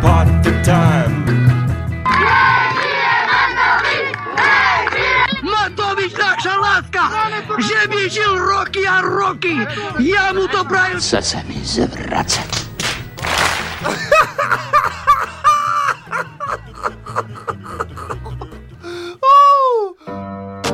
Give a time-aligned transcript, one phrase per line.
[0.00, 1.20] Party time.
[5.44, 7.04] Matovič, naša láska,
[7.60, 9.60] že by žil roky a roky.
[10.00, 10.96] Ja mu to prajem.
[10.96, 12.50] Chce sa mi zvracať.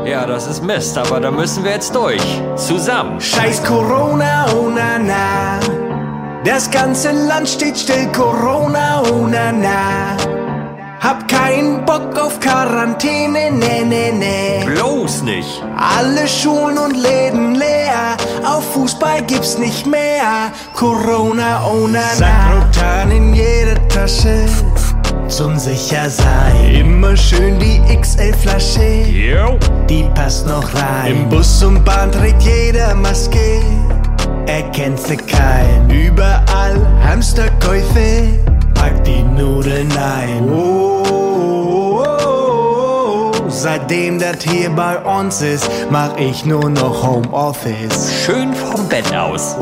[0.07, 2.23] Ja, das ist Mist, aber da müssen wir jetzt durch.
[2.55, 3.21] Zusammen.
[3.21, 5.78] Scheiß Corona, oh na na.
[6.49, 10.17] Das ganze Land steht still, Corona, oh na na.
[10.99, 14.65] Hab keinen Bock auf Quarantäne, ne, ne, ne.
[14.65, 15.63] Bloß nicht.
[15.77, 20.51] Alle Schulen und Läden leer, auf Fußball gibt's nicht mehr.
[20.75, 22.27] Corona, oh na na.
[22.73, 24.47] Sakrotan in jeder Tasche,
[25.29, 26.75] zum Sichersein.
[26.75, 29.05] Immer schön die XL-Flasche,
[29.87, 31.13] die passt noch rein.
[31.13, 33.61] Im Bus und Bahn trägt jeder Maske,
[34.49, 35.91] erkennt sie kein.
[35.91, 38.39] Überall Hamsterkäufe,
[38.75, 40.49] pack die Nudeln ein.
[40.51, 43.49] Oh, oh, oh, oh.
[43.49, 48.25] Seitdem das hier bei uns ist, mach ich nur noch Homeoffice.
[48.25, 49.57] Schön vom Bett aus.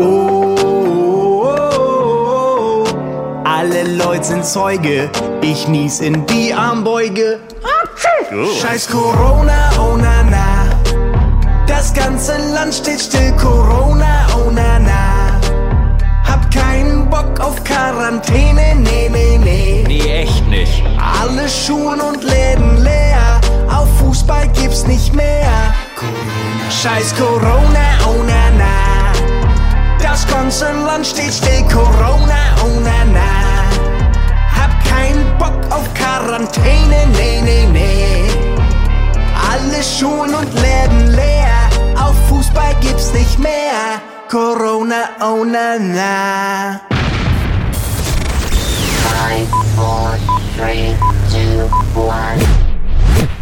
[3.45, 7.41] Alle Leute sind Zeuge, ich nies in die Armbeuge.
[8.61, 10.67] Scheiß Corona, oh na na.
[11.67, 13.86] Das ganze Land steht still, Corona,
[17.17, 19.85] Bock auf Quarantäne, nee, nee, nee.
[19.87, 20.83] Nee, echt nicht.
[20.99, 23.41] Alle Schulen und Läden leer,
[23.75, 25.51] auf Fußball gibt's nicht mehr.
[25.99, 26.71] Corona.
[26.71, 29.13] Scheiß Corona, oh na na.
[29.99, 33.31] Das ganze Land steht still, Corona, oh na na.
[34.55, 38.31] Hab keinen Bock auf Quarantäne, nee, nee, nee.
[39.51, 44.03] Alle Schulen und Läden leer, auf Fußball gibt's nicht mehr.
[44.29, 46.96] Corona, oh na na.
[49.17, 50.13] Five, four,
[50.61, 50.93] three,
[51.33, 51.65] two,
[51.97, 52.37] one.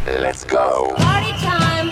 [0.06, 0.94] Let's go.
[0.94, 1.90] Party time!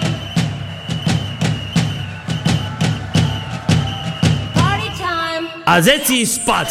[4.54, 5.50] Party time!
[5.66, 6.70] A zeci spad.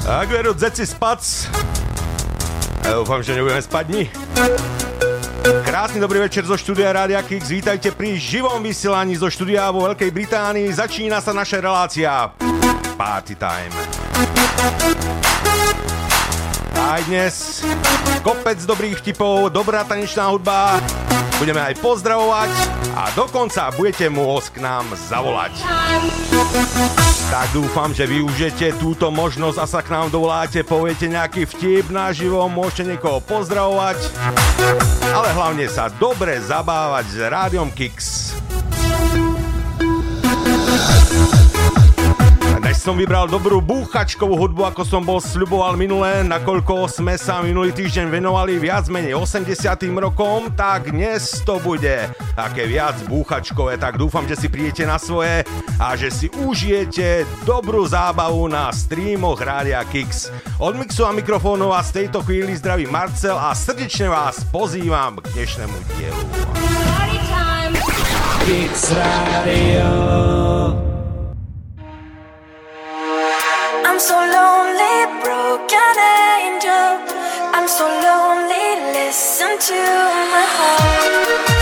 [0.00, 1.20] Tak veru, zeci spac.
[2.80, 4.08] Ja dúfam, že nebudeme spať ni.
[5.44, 7.52] Krásny dobrý večer zo štúdia Rádia Kix.
[7.52, 10.72] Vítajte pri živom vysielaní zo štúdia vo Veľkej Británii.
[10.72, 12.32] Začína sa naša relácia
[12.96, 13.72] Party Time.
[16.82, 17.64] Aj dnes
[18.20, 20.76] kopec dobrých vtipov, dobrá tanečná hudba.
[21.40, 22.52] Budeme aj pozdravovať
[22.94, 25.56] a dokonca budete môcť k nám zavolať.
[27.32, 32.44] Tak dúfam, že využijete túto možnosť a sa k nám dovoláte, poviete nejaký vtip naživo,
[32.52, 33.98] môžete niekoho pozdravovať,
[35.16, 38.32] ale hlavne sa dobre zabávať s Rádiom Kix.
[42.72, 47.68] Dnes som vybral dobrú búchačkovú hudbu, ako som bol sľuboval minulé, nakoľko sme sa minulý
[47.68, 49.44] týždeň venovali viac menej 80
[50.00, 55.44] rokom, tak dnes to bude také viac búchačkové, tak dúfam, že si prídete na svoje
[55.76, 60.32] a že si užijete dobrú zábavu na streamoch Rádia Kix.
[60.56, 65.28] Od mixu a mikrofónov a z tejto chvíli zdraví Marcel a srdečne vás pozývam k
[65.36, 66.24] dnešnému dielu.
[66.56, 67.76] Party time!
[68.48, 70.91] Kix Radio.
[74.02, 75.94] So lonely, broken
[76.42, 76.98] angel.
[77.54, 79.74] I'm so lonely, listen to
[80.34, 81.61] my heart.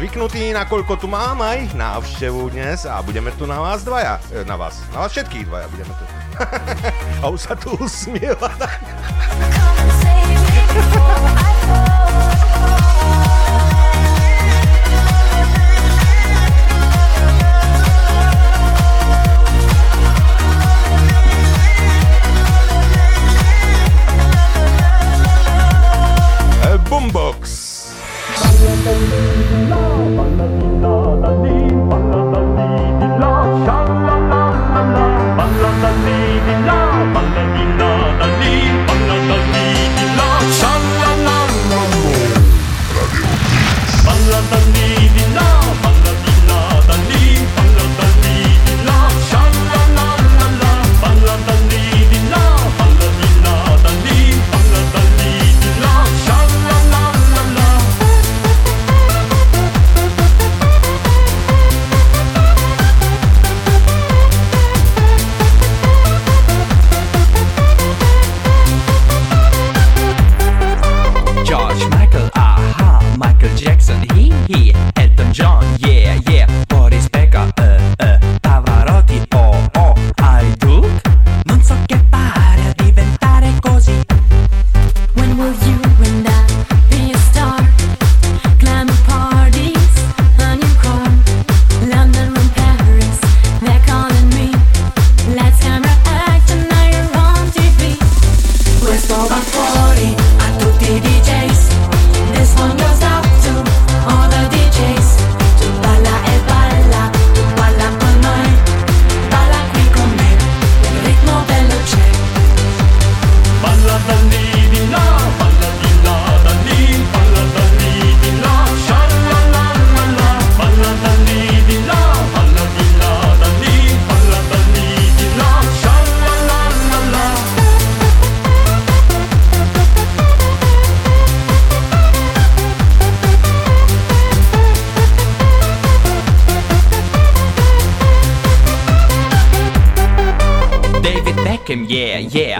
[0.00, 4.16] Zvyknutí, nakoľko tu mám aj návštevu dnes a budeme tu na vás dvaja.
[4.32, 6.04] E, Na vás, na vás všetkých dvaja budeme tu.
[7.20, 8.48] a už sa tu usmieva.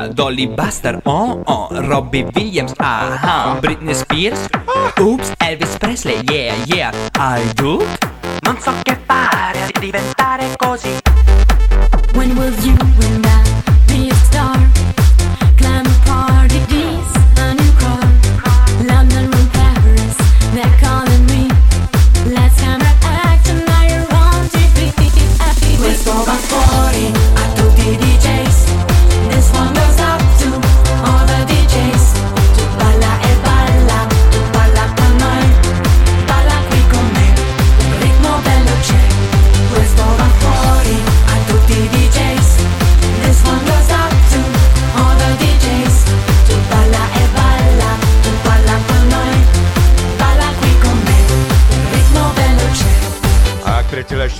[0.00, 4.48] Yeah Dolly Buster, oh oh, Robbie Williams, aha, Britney Spears,
[4.98, 7.84] oops, Elvis Presley, yeah yeah, I do.
[8.42, 10.96] Non so che fare a diventare così.
[12.14, 13.39] When will you and I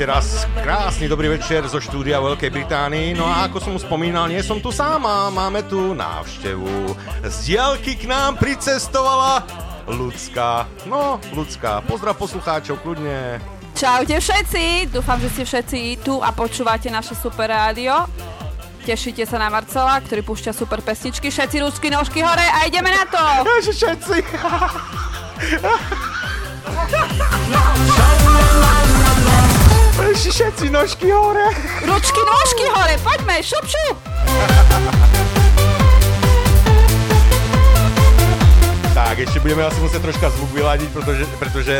[0.00, 3.12] ešte raz krásny dobrý večer zo štúdia Veľkej Británii.
[3.12, 6.96] No a ako som už spomínal, nie som tu sám a máme tu návštevu.
[7.20, 9.44] Z diaľky k nám pricestovala
[9.84, 10.64] Ľudská.
[10.88, 13.44] No, Ľudská, pozdrav poslucháčov, kľudne.
[13.76, 18.08] Čaute všetci, dúfam, že ste všetci tu a počúvate naše super rádio.
[18.88, 21.28] Tešíte sa na Marcela, ktorý púšťa super pesničky.
[21.28, 23.20] Všetci rúsky nožky hore a ideme na to!
[23.44, 24.16] Ježi, všetci.
[30.00, 31.48] Ježi, všetci nožky hore.
[31.84, 33.96] Ručky, nožky hore, poďme, šup, šup!
[38.96, 41.74] Tak, ešte budeme asi musieť troška zvuk vyladiť, pretože, pretože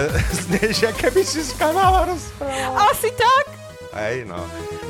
[0.47, 2.75] znieš, aké by si z kanála rozprával.
[2.93, 3.45] Asi tak.
[3.99, 4.41] Hej, no,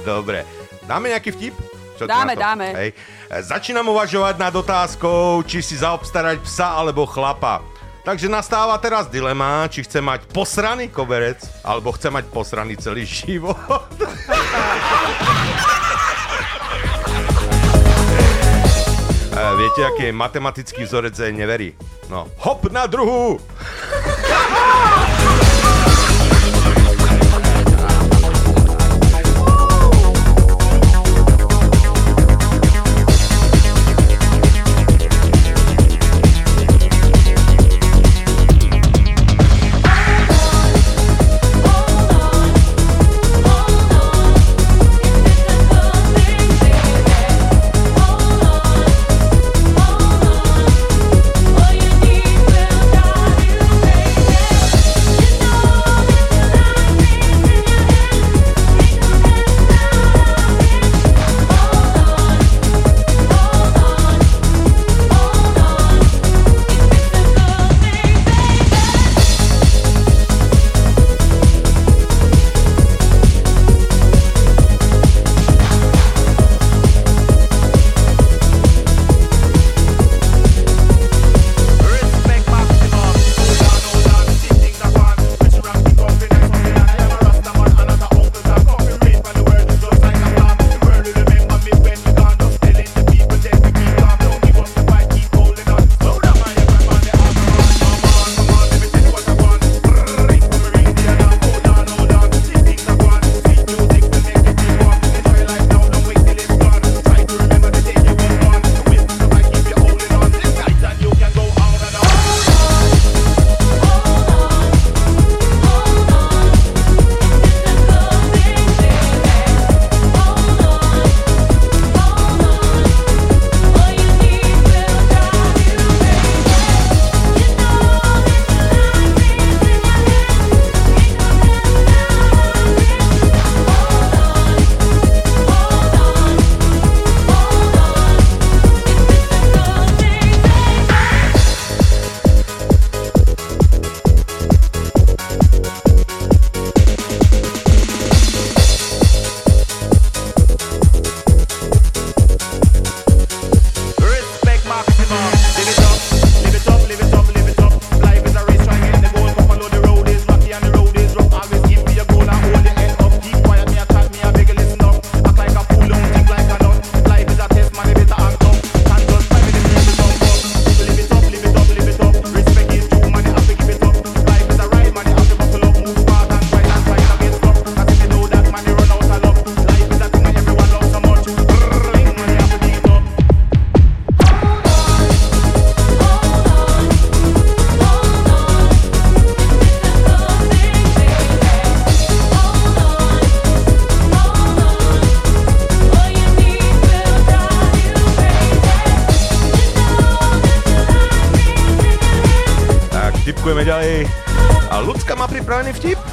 [0.03, 0.43] dobre.
[0.85, 1.55] Dáme nejaký vtip?
[1.97, 2.73] Čo Dáme, dáme.
[2.75, 2.91] Hej.
[3.45, 7.61] Začínam uvažovať nad otázkou, či si zaobstarať psa alebo chlapa.
[8.00, 13.59] Takže nastáva teraz dilema, či chce mať posraný koberec, alebo chce mať posraný celý život.
[19.30, 21.73] E, Viete, aký je matematický vzorec neverí?
[22.11, 23.38] No, hop na druhú!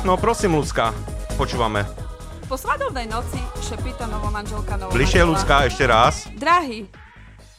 [0.07, 0.95] No prosím, Lucka,
[1.35, 1.83] počúvame.
[2.47, 4.95] Po svadobnej noci šepíta novomanželka novomanžela.
[4.95, 6.31] Bližšie, Lucka, ešte raz.
[6.31, 6.87] Drahý,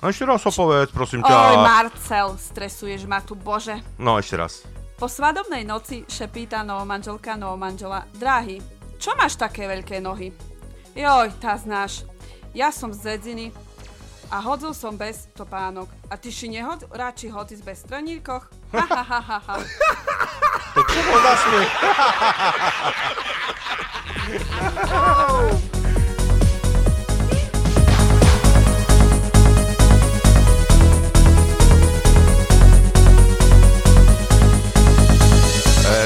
[0.00, 1.28] No ešte raz ho povedz, prosím ťa.
[1.28, 3.76] oj Marcel, stresuješ ma tu, bože.
[4.00, 4.64] No ešte raz.
[4.96, 8.08] Po svadobnej noci šepíta novomanželka novomanžela.
[8.16, 8.64] Drahý,
[8.96, 10.32] čo máš také veľké nohy?
[10.96, 12.08] Joj, tá znáš.
[12.56, 13.52] Ja som z Zedziny
[14.32, 15.92] a hodzol som bez topánok.
[16.08, 18.48] A ty si nehod, radši hodíš bez straníkoch?
[18.72, 19.56] Ha, ha, ha, ha, ha.
[20.74, 21.72] To čo bol za smiech?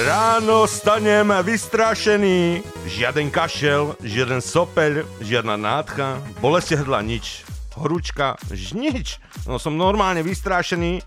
[0.07, 2.62] Ráno stanem vystrašený.
[2.88, 7.51] Žiaden kašel, žiaden sopeľ, žiadna nádcha, bolestie hrdla nič.
[7.76, 8.36] Horúčka,
[8.76, 9.16] nič.
[9.48, 11.00] No som normálne vystrašený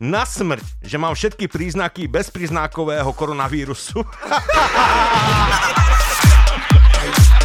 [0.00, 4.04] na smrť, že mám všetky príznaky bezpríznakového koronavírusu.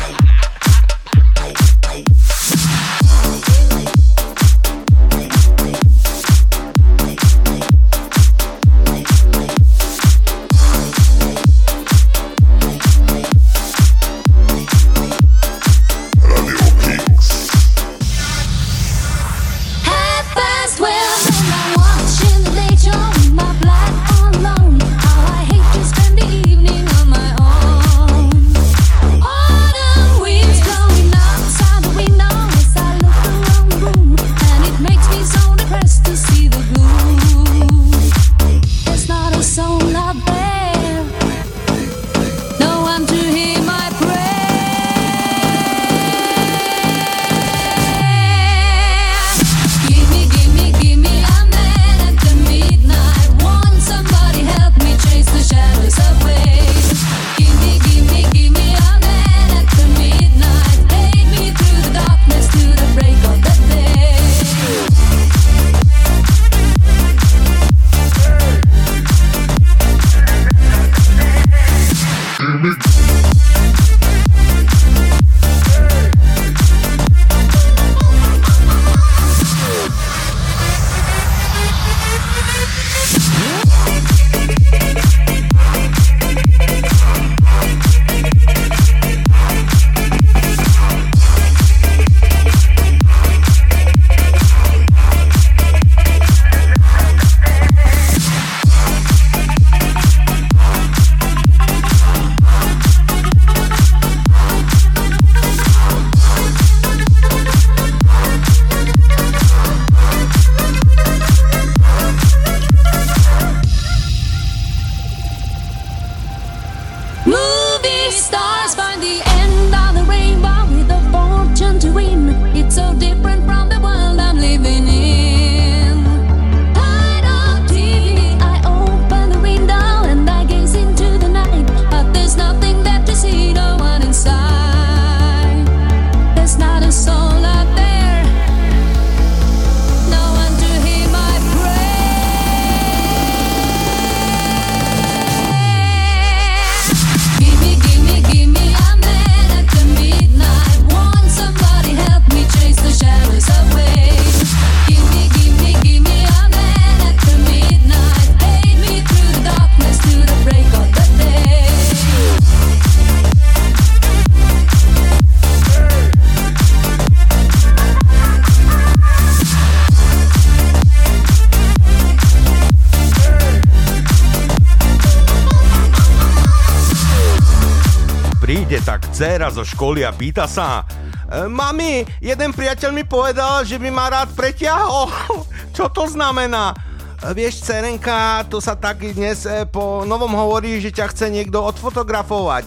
[179.52, 180.88] zo školy a pýta sa
[181.28, 185.12] "E, Mami, jeden priateľ mi povedal, že by ma rád preťahol.
[185.76, 186.72] Čo to znamená?
[186.72, 191.60] "E, Vieš, Cerenka, to sa tak dnes e, po novom hovorí, že ťa chce niekto
[191.60, 192.66] odfotografovať.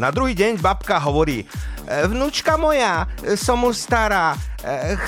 [0.00, 3.04] Na druhý deň babka hovorí, "E, vnúčka moja,
[3.36, 4.32] som už stará,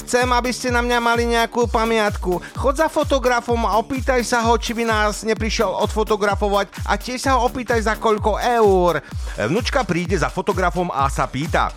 [0.03, 2.43] chcem, aby ste na mňa mali nejakú pamiatku.
[2.59, 7.39] Chod za fotografom a opýtaj sa ho, či by nás neprišiel odfotografovať a tiež sa
[7.39, 8.99] ho opýtaj za koľko eur.
[9.35, 11.75] Vnúčka príde za fotografom a sa pýta,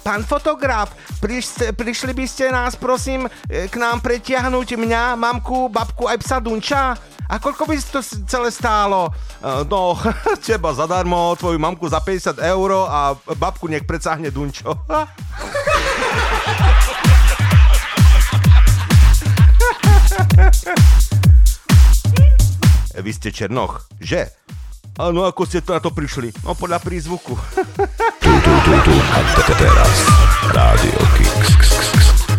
[0.00, 6.16] Pán fotograf, priš, prišli by ste nás prosím k nám pretiahnuť mňa, mamku, babku aj
[6.24, 6.96] psa Dunča?
[7.30, 9.12] A koľko by to celé stálo?
[9.44, 10.00] E, No,
[10.46, 14.72] teba zadarmo, tvoju mamku za 50 eur a babku nech predsahne Dunčo.
[23.00, 24.39] Vy ste Černoch, že?
[25.00, 26.28] Áno, ako ste to na to prišli?
[26.44, 27.32] No podľa prízvuku.
[29.56, 29.96] Teraz
[30.52, 32.29] Rádio Kix.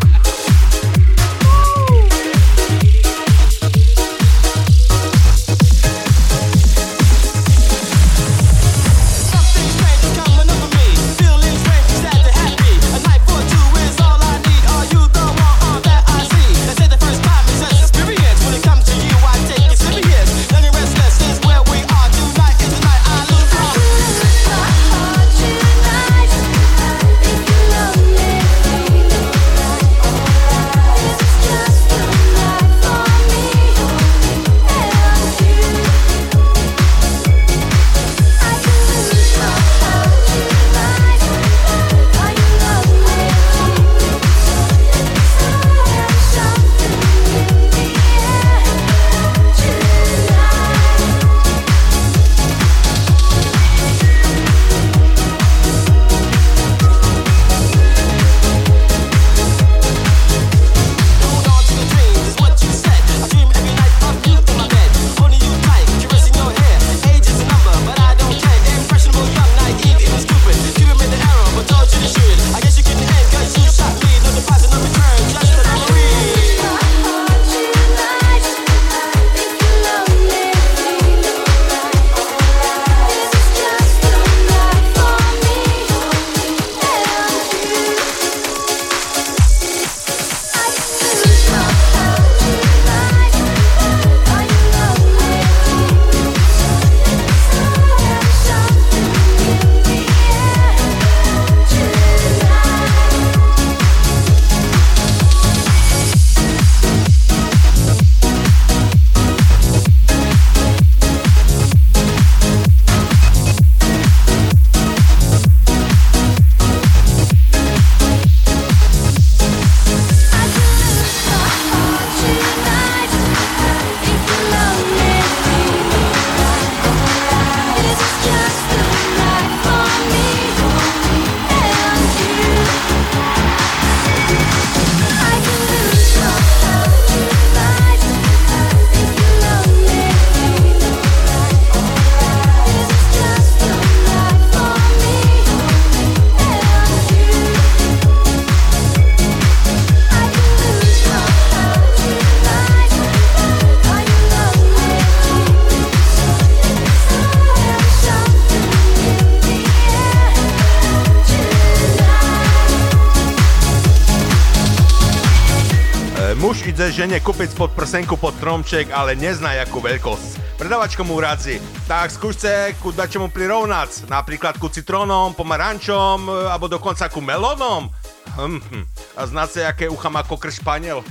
[167.02, 170.54] Žene kúpiť pod prsenku pod tromček, ale nezná jakú veľkosť.
[170.62, 171.58] Predavačka mu radzi,
[171.90, 177.90] tak skúste ku dačomu prirovnať, napríklad ku citrónom, pomarančom, e, alebo dokonca ku melónom.
[178.38, 178.86] Hm, hm.
[179.18, 181.02] A znáte, aké ucha má kokr španiel?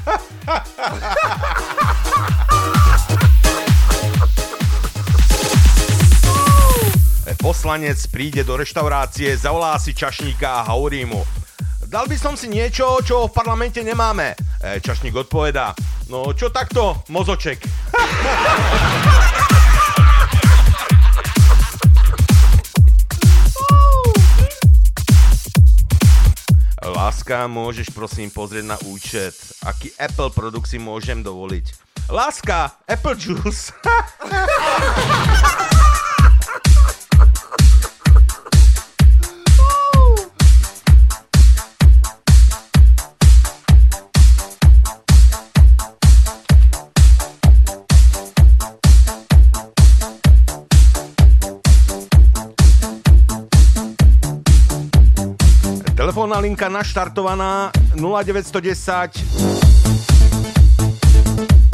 [7.42, 11.26] Poslanec príde do reštaurácie, zavolá si čašníka a hovorí mu
[11.90, 14.38] Dal by som si niečo, čo v parlamente nemáme.
[14.62, 15.74] E, čašník odpovedá
[16.10, 17.62] No čo takto, mozoček?
[26.82, 31.78] Láska, môžeš prosím pozrieť na účet, aký Apple produkt si môžem dovoliť.
[32.10, 33.70] Láska, Apple Juice.
[56.10, 57.70] Telefónna linka naštartovaná.
[57.94, 59.14] 0910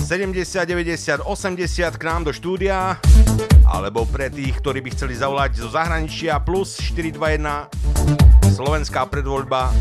[0.04, 3.00] 70 90 80 k nám do štúdia.
[3.64, 9.72] Alebo pre tých, ktorí by chceli zavolať zo zahraničia plus 421 slovenská predvoľba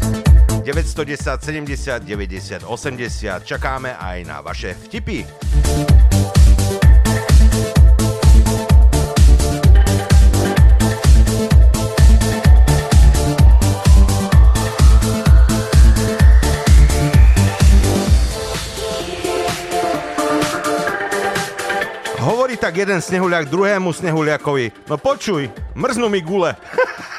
[0.64, 5.28] 910 70 90 80 čakáme aj na vaše vtipy.
[22.66, 24.90] Tak jeden snehuliak druhému snehuliakovi.
[24.90, 26.58] No počuj, mrznú mi gule.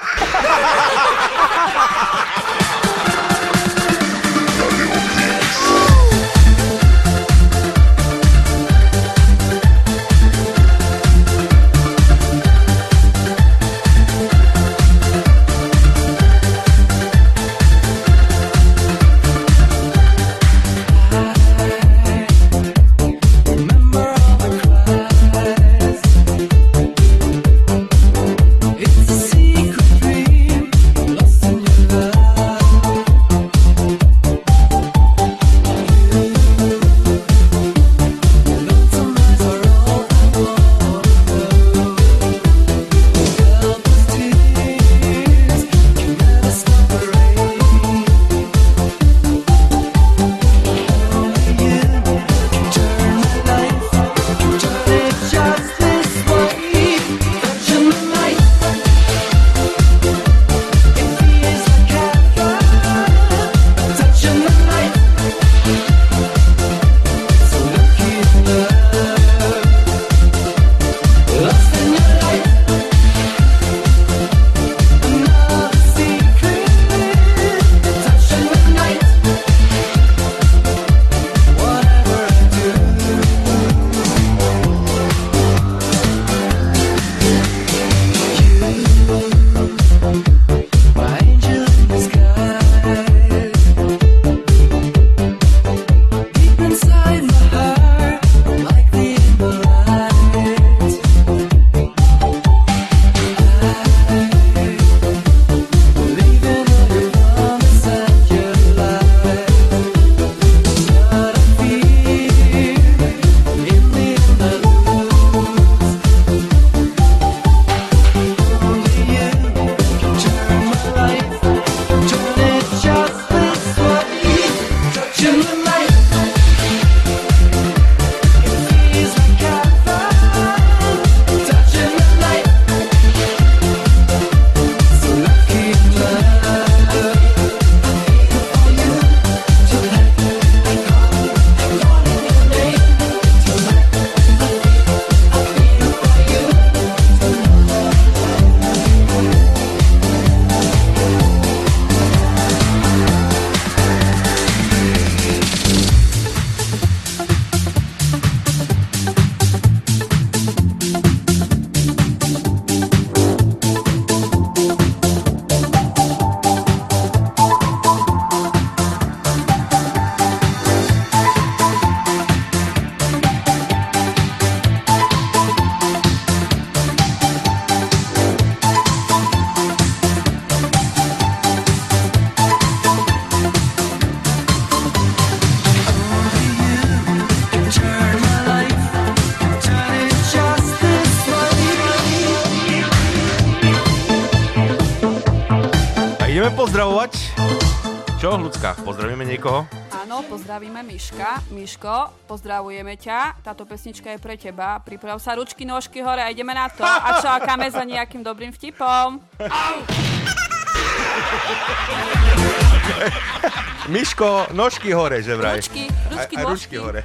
[201.67, 203.43] Miško, pozdravujeme ťa.
[203.43, 204.79] Táto pesnička je pre teba.
[204.79, 206.87] Priprav sa ručky, nožky hore a ideme na to.
[206.87, 209.19] A čakáme za nejakým dobrým vtipom.
[213.91, 215.59] Miško, nožky hore, že vraj.
[215.59, 217.03] Ručky, ručky, aj ručky hore.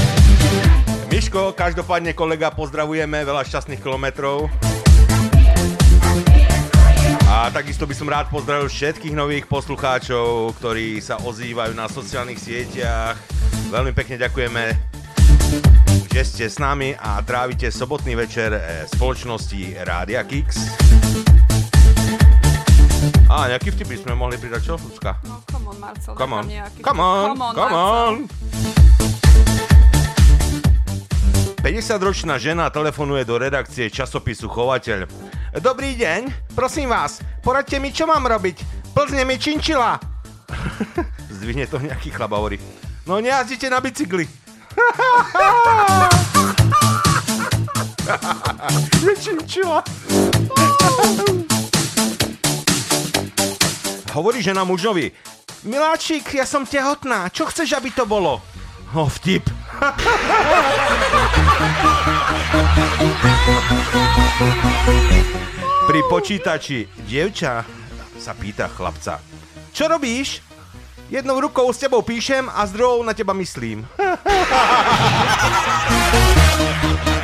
[1.12, 4.48] Miško, každopádne kolega, pozdravujeme, veľa šťastných kilometrov.
[7.28, 13.29] A takisto by som rád pozdravil všetkých nových poslucháčov, ktorí sa ozývajú na sociálnych sieťach.
[13.70, 14.64] Veľmi pekne ďakujeme,
[16.10, 20.74] že ste s nami a trávite sobotný večer eh, spoločnosti Rádia Kix.
[23.30, 25.22] A nejaký vtip by sme mohli pridať, čo, Lucka?
[25.22, 26.18] No, come on, Marcel.
[26.18, 28.14] Come on, nejaký come on, come on, come on.
[31.62, 35.06] 50-ročná žena telefonuje do redakcie časopisu Chovateľ.
[35.62, 38.90] Dobrý deň, prosím vás, poradte mi, čo mám robiť.
[38.98, 39.94] Plzne mi činčila.
[41.38, 42.58] Zdvihne to nejaký chlap hovorí.
[43.06, 44.28] No nejazdite na bicykli.
[49.06, 49.82] Je činčila.
[54.12, 55.12] Hovorí žena mužovi.
[55.62, 58.40] Miláčik, ja som tehotná, čo chceš, aby to bolo?
[58.90, 59.46] No, vtip.
[65.86, 67.62] Pri počítači dievča
[68.18, 69.22] sa pýta chlapca.
[69.70, 70.49] Čo robíš?
[71.10, 73.88] Jednou rukou s tebou píšem a s druhou na teba myslím.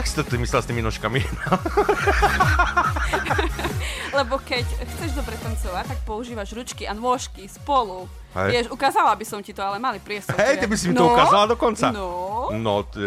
[0.00, 1.20] jak, si to ty myslel s tými nožkami?
[4.10, 8.10] Lebo keď chceš dobre tancovať, tak používaš ručky a nôžky spolu.
[8.32, 8.48] Hej.
[8.50, 10.34] Vieš, ukázala by som ti to, ale mali priestor.
[10.34, 11.90] Hej, ty by si mi to No, ukázala dokonca.
[11.90, 12.06] No,
[12.52, 13.06] No, ty,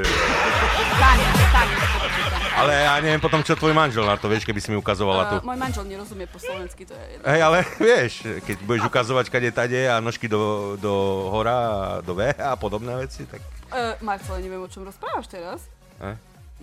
[0.94, 2.40] tanec, počítam.
[2.54, 5.36] ale ja neviem potom, čo tvoj manžel na to, vieš, keby si mi ukazovala tu.
[5.38, 7.24] Uh, môj manžel nerozumie po slovensky, to je jedno.
[7.26, 10.40] Hej, ale vieš, keď budeš ukazovať kade tade a nožky do,
[10.78, 10.94] do
[11.30, 15.66] hora a do V a podobné veci, tak Uh, Marcel, neviem, o čom rozprávaš teraz.
[15.98, 16.14] eh,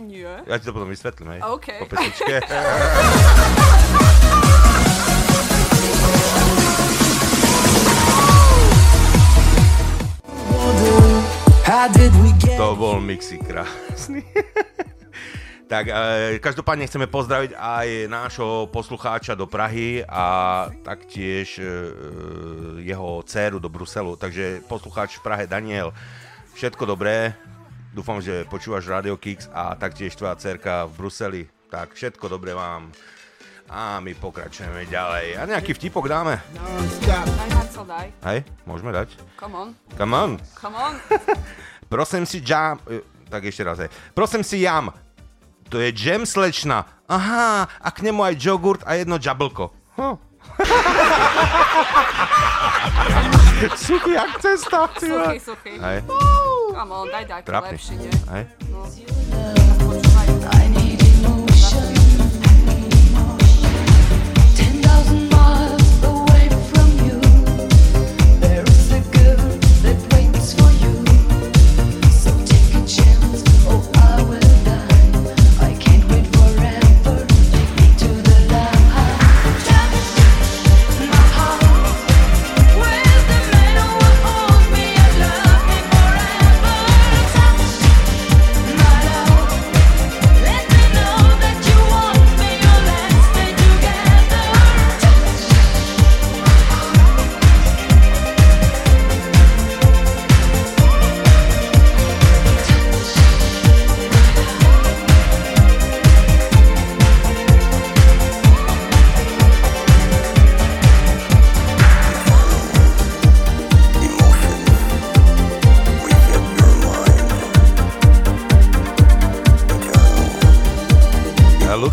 [0.01, 0.41] Nie.
[0.49, 1.41] ja ti to potom vysvetlím, hej.
[1.45, 1.67] OK.
[1.85, 2.41] Po pesničke.
[12.61, 14.21] To bol mixy krásny.
[15.71, 21.65] tak e, každopádne chceme pozdraviť aj nášho poslucháča do Prahy a taktiež e,
[22.83, 24.19] jeho dceru do Bruselu.
[24.19, 25.95] Takže poslucháč v Prahe Daniel,
[26.59, 27.39] všetko dobré.
[27.91, 31.43] Dúfam, že počúvaš Radio Kix a taktiež tvoja dcerka v Bruseli.
[31.71, 32.91] Tak všetko dobré vám.
[33.67, 35.39] A my pokračujeme ďalej.
[35.39, 36.39] A nejaký vtipok dáme?
[37.07, 38.07] Daj, Marcel, daj.
[38.27, 39.15] Hej, môžeme dať?
[39.39, 39.69] Come on.
[39.95, 40.31] Come on.
[40.59, 40.95] Come on.
[41.93, 42.79] Prosím si jam...
[42.87, 43.91] e, Tak ešte raz, hej.
[44.15, 44.91] Prosím si jam.
[45.71, 46.87] To je jam slečna.
[47.07, 49.71] Aha, a k nemu aj jogurt a jedno jablko.
[49.99, 50.19] Huh.
[53.77, 54.89] suchý jak cesta.
[54.99, 55.71] Suchý, suchý.
[55.81, 56.03] Hej,
[56.71, 58.11] Come on, daj daj, lepšie, nie?
[58.31, 58.45] Hej.
[58.71, 58.87] No.
[59.85, 60.70] Počúvaj.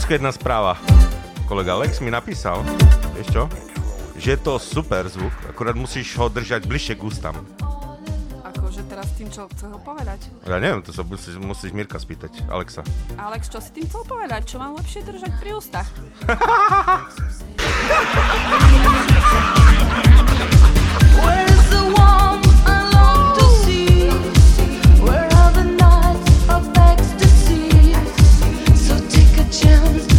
[0.08, 0.80] Ľudská jedna správa.
[1.52, 2.64] Kolega Alex mi napísal,
[3.12, 3.44] vieš čo?
[4.16, 7.36] Že je to super zvuk, akurát musíš ho držať bližšie k ústam.
[8.40, 10.32] Akože teraz tým, čo chcel povedať.
[10.48, 12.88] Ja neviem, to sa musíš, musíš Mirka spýtať, Alexa.
[13.20, 14.48] Alex, čo si tým chcel povedať?
[14.48, 15.92] Čo mám lepšie držať pri ústach?
[21.20, 22.47] Where's the warm
[29.68, 30.17] questions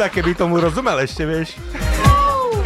[0.00, 1.60] Chudá, keby tomu rozumel ešte, vieš.
[1.76, 2.64] No.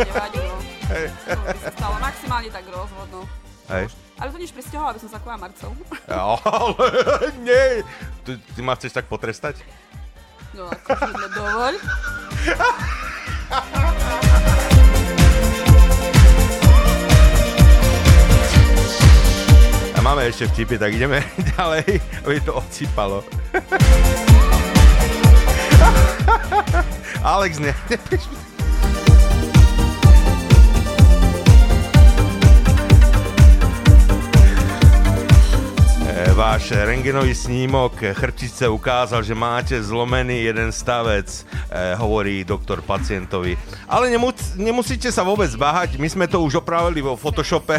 [1.67, 3.27] Stalo maximálne tak rozhodnú.
[3.75, 3.91] Hej.
[4.23, 5.75] Ale to nič presťahoval, aby som sa kúla Marcel.
[6.15, 7.83] Ale nie.
[8.23, 9.67] Ty, ty ma chceš tak potrestať?
[10.55, 11.75] No, akože no, dovoľ.
[19.91, 21.19] A máme ešte vtipy, tak ideme
[21.59, 23.27] ďalej, aby to odsýpalo.
[27.25, 28.37] Alex, ne, nepíš mi.
[36.35, 43.55] Váš rengenový snímok chrbtice ukázal, že máte zlomený jeden stavec, e, hovorí doktor pacientovi.
[43.87, 47.79] Ale nemus- nemusíte sa vôbec báhať, my sme to už opravili vo Photoshope.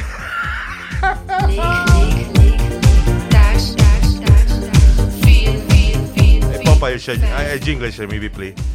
[6.63, 8.74] Papa ešte, aj, aj jingle ešte mi vyplí.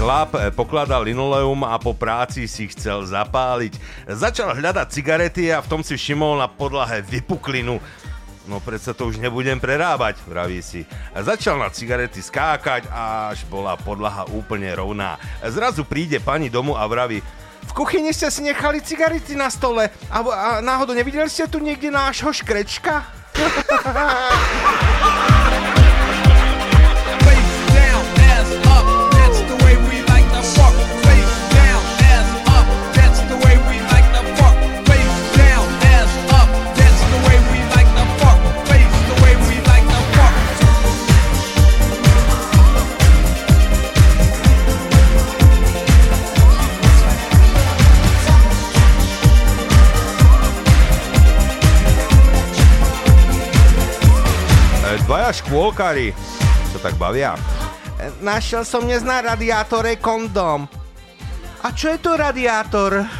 [0.00, 3.76] Chlap eh, pokladal linoleum a po práci si chcel zapáliť.
[4.08, 7.76] Začal hľadať cigarety a v tom si všimol na podlahe vypuklinu.
[8.48, 10.88] No predsa to už nebudem prerábať, vraví si.
[11.12, 15.20] Začal na cigarety skákať, až bola podlaha úplne rovná.
[15.44, 17.20] Zrazu príde pani domu a vraví,
[17.68, 21.92] v kuchyni ste si nechali cigarety na stole a, a náhodou nevideli ste tu niekde
[21.92, 23.04] nášho škrečka?
[55.40, 56.12] Dvaja škôlkári
[56.68, 57.32] sa tak bavia.
[57.96, 60.68] E, Našiel som dnes na radiátore kondom.
[61.64, 63.04] A čo je to radiátor?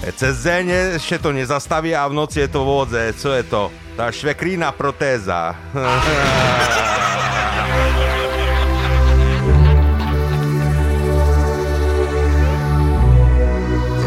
[0.00, 3.12] E, Cez deň ešte to nezastaví a v noci je to vodze.
[3.16, 3.62] Co je to?
[3.96, 5.52] Tá švekrína protéza.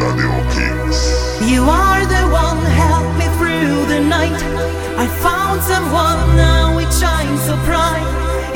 [0.03, 0.99] Radio Kings.
[1.49, 4.39] You are the one help me through the night.
[5.03, 8.09] I found someone now it shines so bright.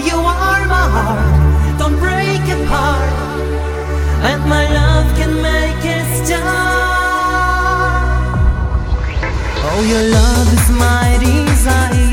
[0.07, 3.13] You are my heart, don't break apart.
[4.29, 6.43] And my love can make it start.
[9.69, 12.06] Oh, your love is my desire,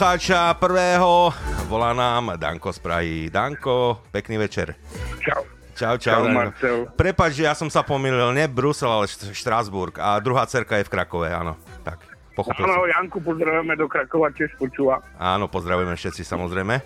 [0.00, 1.28] poslucháča prvého,
[1.68, 3.28] volá nám Danko z Prahy.
[3.28, 4.72] Danko, pekný večer.
[5.20, 5.44] Čau.
[5.76, 6.24] Čau, čau.
[6.24, 6.32] Čau.
[6.32, 6.88] Marcel.
[6.96, 10.00] Prepač, že ja som sa pomýlil, nie Brusel, ale Št- Štrásburg.
[10.00, 11.52] A druhá cerka je v Krakove, áno.
[11.84, 12.00] Tak,
[12.32, 12.88] pochopil Áno, som.
[12.88, 15.04] Janku pozdravujeme do Krakova, tiež počúva.
[15.20, 16.80] Áno, pozdravujeme všetci samozrejme.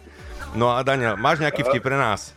[0.58, 2.34] No a Daniel, máš nejaký vtip pre nás?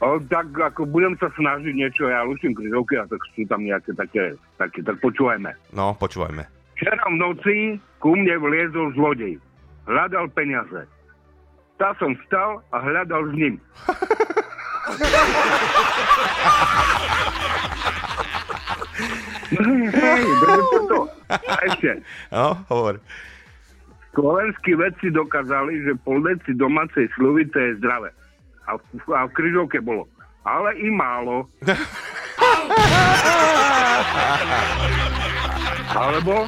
[0.00, 3.92] O, tak ako budem sa snažiť niečo, ja luším križovky a tak sú tam nejaké
[4.00, 5.52] také, také, tak počúvajme.
[5.76, 6.48] No, počúvajme.
[6.72, 7.56] Včera v noci
[8.02, 9.38] ku mne vliezol zlodej.
[9.86, 10.82] Hľadal peniaze.
[11.78, 13.54] Tá som vstal a hľadal s ním.
[19.54, 21.06] Hej, toto.
[21.30, 22.02] A ešte.
[22.34, 22.98] No, hovor.
[24.12, 28.10] Slovenskí vedci dokázali, že pol deci domácej sluvy to je zdravé.
[28.68, 28.82] A v,
[29.14, 30.08] a v križovke bolo.
[30.42, 31.48] Ale i málo.
[36.02, 36.46] Alebo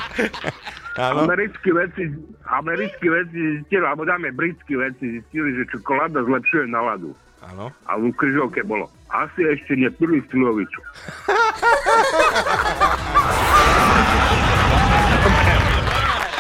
[0.95, 1.26] Áno.
[1.26, 2.07] americkí vedci,
[2.47, 7.11] americkí vedci zistili, alebo dáme britskí vedci zistili, že čokoláda zlepšuje náladu.
[7.45, 7.74] Áno.
[7.90, 8.86] A v križovke bolo.
[9.11, 10.80] Asi ešte nepili slivoviču.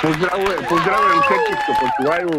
[0.04, 2.30] Pozdravujem, pozdravujem všetkých, čo počúvajú.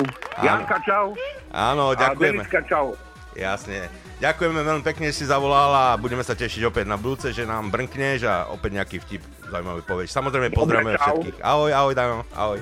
[0.46, 1.06] Janka, čau.
[1.50, 2.46] Áno, A ďakujeme.
[2.46, 2.94] Deniska, čau.
[3.34, 3.90] Jasne.
[4.22, 7.74] Ďakujeme veľmi pekne, že si zavolal a budeme sa tešiť opäť na budúce, že nám
[7.74, 9.24] brnkneš a opäť nejaký vtip
[9.56, 10.12] zaujímavý povieš.
[10.12, 11.06] Samozrejme Dobre, pozdravujeme čau.
[11.16, 11.38] všetkých.
[11.40, 12.60] Ahoj, ahoj, Dano, ahoj.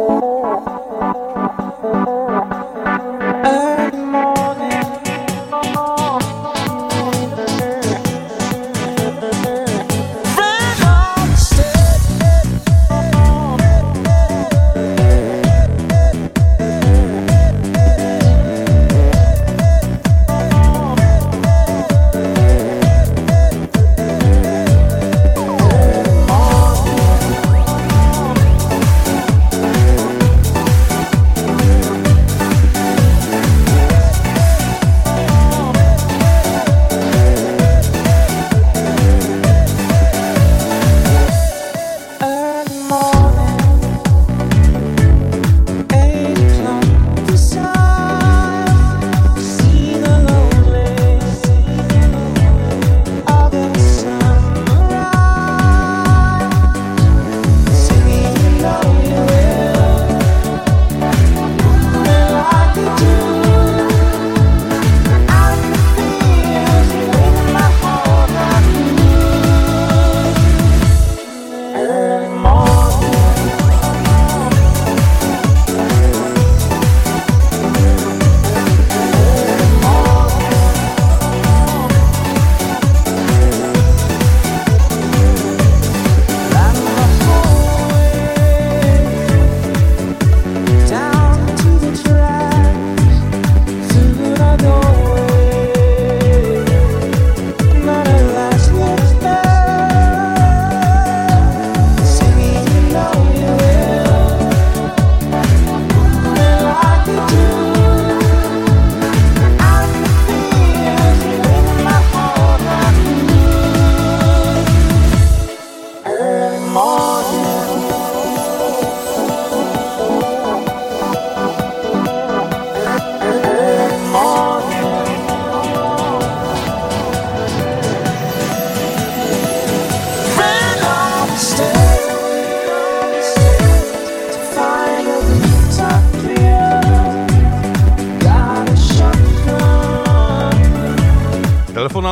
[0.00, 0.69] Telefónna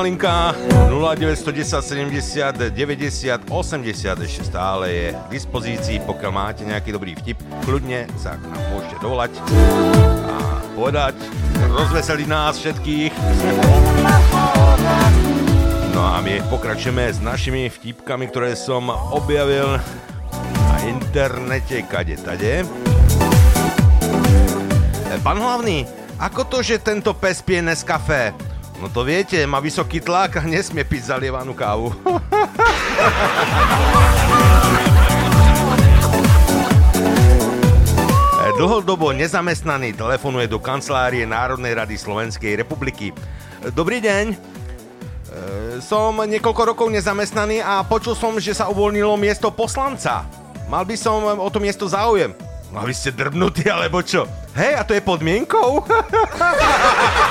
[0.08, 0.56] linka
[0.88, 7.36] 0910 70 90 80 ešte stále je k dispozícii, pokiaľ máte nejaký dobrý vtip,
[7.68, 9.36] kľudne sa nám môžete dovolať
[10.32, 11.12] a povedať,
[11.60, 13.12] rozveseliť nás všetkých.
[15.92, 19.76] No a my pokračujeme s našimi vtipkami, ktoré som objavil
[20.72, 22.64] na internete kade tade.
[25.20, 25.84] Pán hlavný,
[26.16, 28.47] ako to, že tento pes pije Nescafé?
[28.78, 31.90] No to viete, má vysoký tlak a nesmie piť zalievanú kávu.
[38.58, 43.14] Dlhodobo nezamestnaný telefonuje do kancelárie Národnej rady Slovenskej republiky.
[43.70, 44.34] Dobrý deň.
[44.34, 44.36] E,
[45.78, 50.26] Som niekoľko rokov nezamestnaný a počul som, že sa uvoľnilo miesto poslanca.
[50.66, 52.34] Mal by som o to miesto záujem.
[52.74, 54.26] No vy ste drbnutí, alebo čo?
[54.58, 55.78] Hej, a to je podmienkou?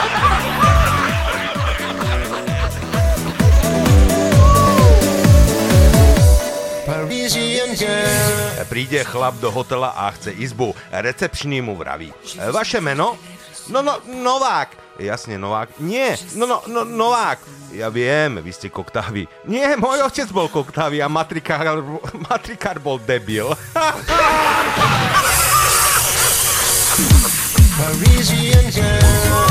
[8.67, 10.73] Príde chlap do hotela a chce izbu.
[10.91, 12.13] Recepčný mu vraví.
[12.37, 13.17] "E, Vaše meno?
[13.69, 14.99] No, no, Novák.
[14.99, 15.69] Jasne, Novák.
[15.79, 17.39] Nie, no, no, no, Novák.
[17.75, 19.27] Ja viem, vy ste koktávy.
[19.43, 21.83] Nie, môj otec bol koktávy a matrikár,
[22.31, 23.51] matrikár bol debil.
[27.77, 29.46] Parisian girl.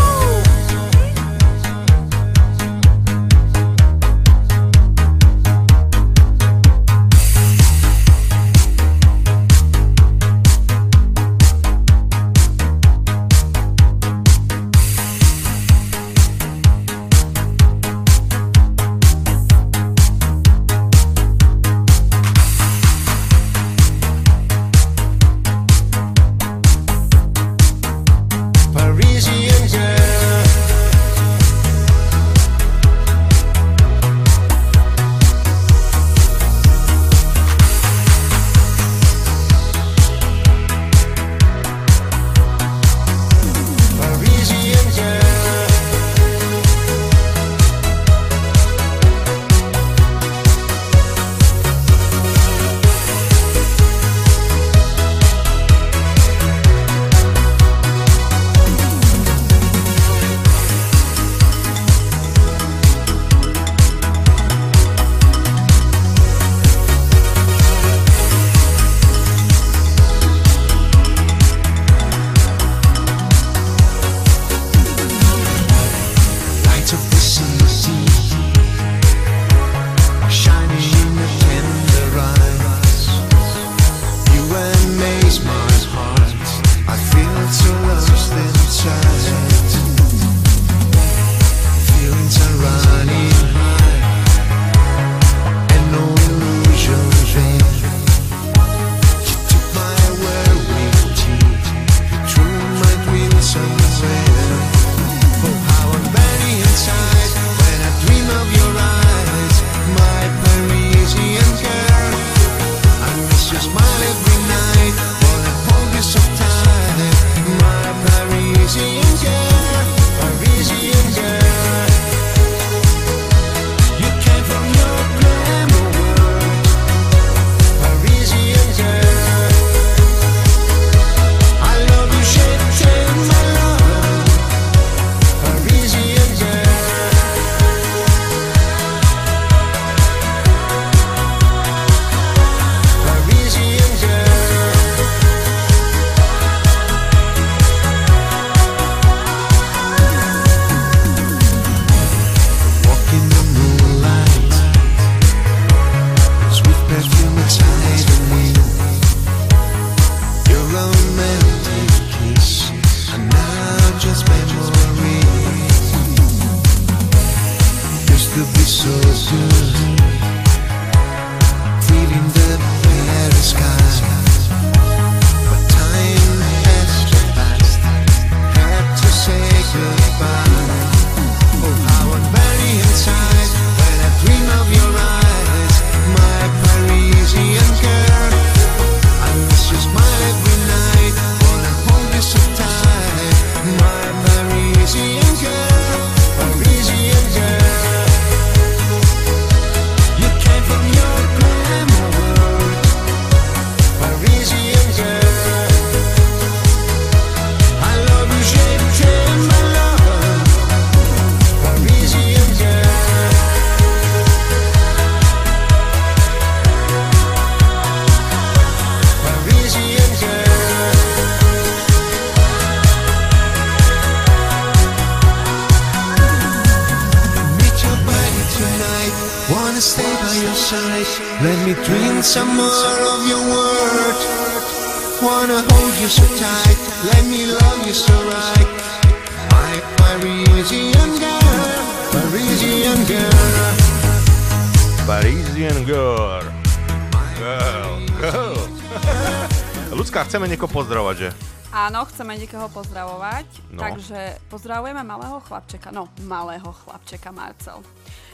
[252.46, 253.82] Niekoho pozdravovať, No.
[253.82, 257.84] takže pozdravujeme malého chlapčeka, no malého chlapčeka Marcel.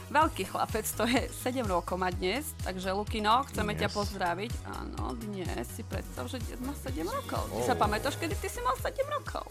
[0.06, 3.96] Veľký chlapec, to je 7 rokov má dnes, takže Lukino, chceme ťa Dnes?
[3.96, 4.52] pozdraviť.
[4.68, 7.40] Áno, dnes si predstav, že dnes má 7 rokov.
[7.48, 7.64] Ty Oh.
[7.64, 9.48] sa pamätáš, kedy ty si mal 7 rokov?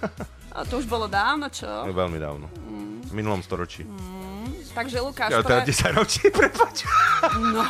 [0.56, 1.68] A to už bolo dávno, čo?
[1.84, 2.48] Veľmi dávno.
[3.04, 3.84] V minulom storočí.
[4.72, 5.68] Takže Lukáš, Ja teda pre...
[5.68, 6.88] 10 ročí, prepáč.
[7.52, 7.68] No.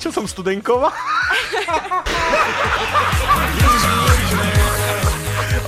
[0.00, 0.88] Čo som studenková?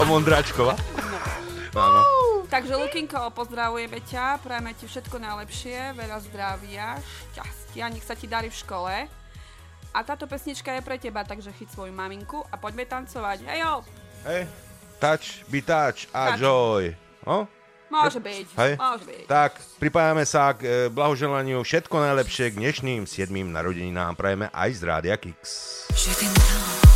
[0.00, 0.72] A Mondráčková?
[1.76, 2.00] Áno.
[2.48, 7.00] Takže Lukinko, pozdravujeme ťa, prajeme ti všetko najlepšie, veľa zdravia,
[7.32, 8.94] šťastia, nech sa ti darí v škole.
[9.92, 13.44] A táto pesnička je pre teba, takže chyť svoju maminku a poďme tancovať.
[13.48, 13.84] Hejo,
[14.28, 14.48] Hej.
[15.00, 16.40] Touch, be touch a Touch.
[16.40, 16.82] joy.
[17.24, 17.48] No?
[17.92, 18.72] môže byť, Hej.
[18.80, 19.24] môže byť.
[19.28, 23.28] Tak, pripájame sa k e, blahoželaniu všetko najlepšie k dnešným 7.
[23.28, 24.16] narodeninám.
[24.16, 25.44] Prajeme aj z Rádia Kix.
[25.92, 26.91] When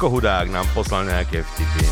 [0.00, 1.84] Stanko Hudák nám poslal nejaké vtipy.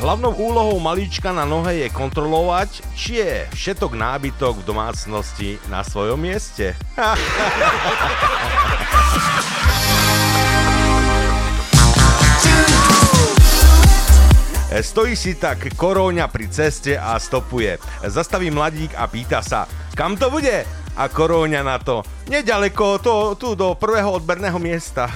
[0.00, 6.16] Hlavnou úlohou malíčka na nohe je kontrolovať, či je všetok nábytok v domácnosti na svojom
[6.16, 6.72] mieste.
[14.80, 17.76] Stojí si tak koróňa pri ceste a stopuje.
[18.00, 20.83] Zastaví mladík a pýta sa, kam to bude?
[20.94, 25.10] A koróňa na to, nedaleko, to tu do prvého odberného miesta.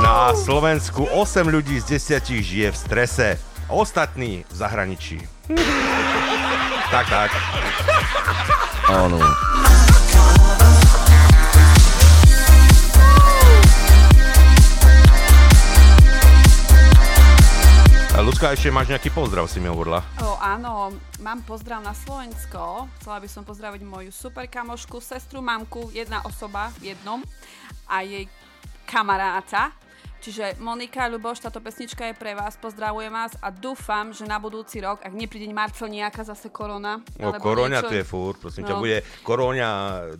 [0.00, 3.26] Na Slovensku 8 ľudí z 10 žije v strese,
[3.68, 5.18] ostatní v zahraničí.
[6.92, 7.30] tak, tak.
[8.88, 9.20] Áno.
[18.20, 20.04] Ľudská, ešte máš nejaký pozdrav, si mi hovorila.
[20.20, 20.92] O, áno,
[21.24, 22.84] mám pozdrav na Slovensko.
[23.00, 27.24] Chcela by som pozdraviť moju super kamošku, sestru, mamku, jedna osoba v jednom
[27.88, 28.28] a jej
[28.84, 29.72] kamaráta.
[30.20, 34.76] Čiže Monika, Ľuboš, táto pesnička je pre vás, pozdravujem vás a dúfam, že na budúci
[34.78, 37.00] rok, ak nepríde Marcel nejaká zase korona.
[37.16, 38.84] No, koróňa niečo, tu je fúr, prosím ťa, No.
[38.84, 39.68] bude koróňa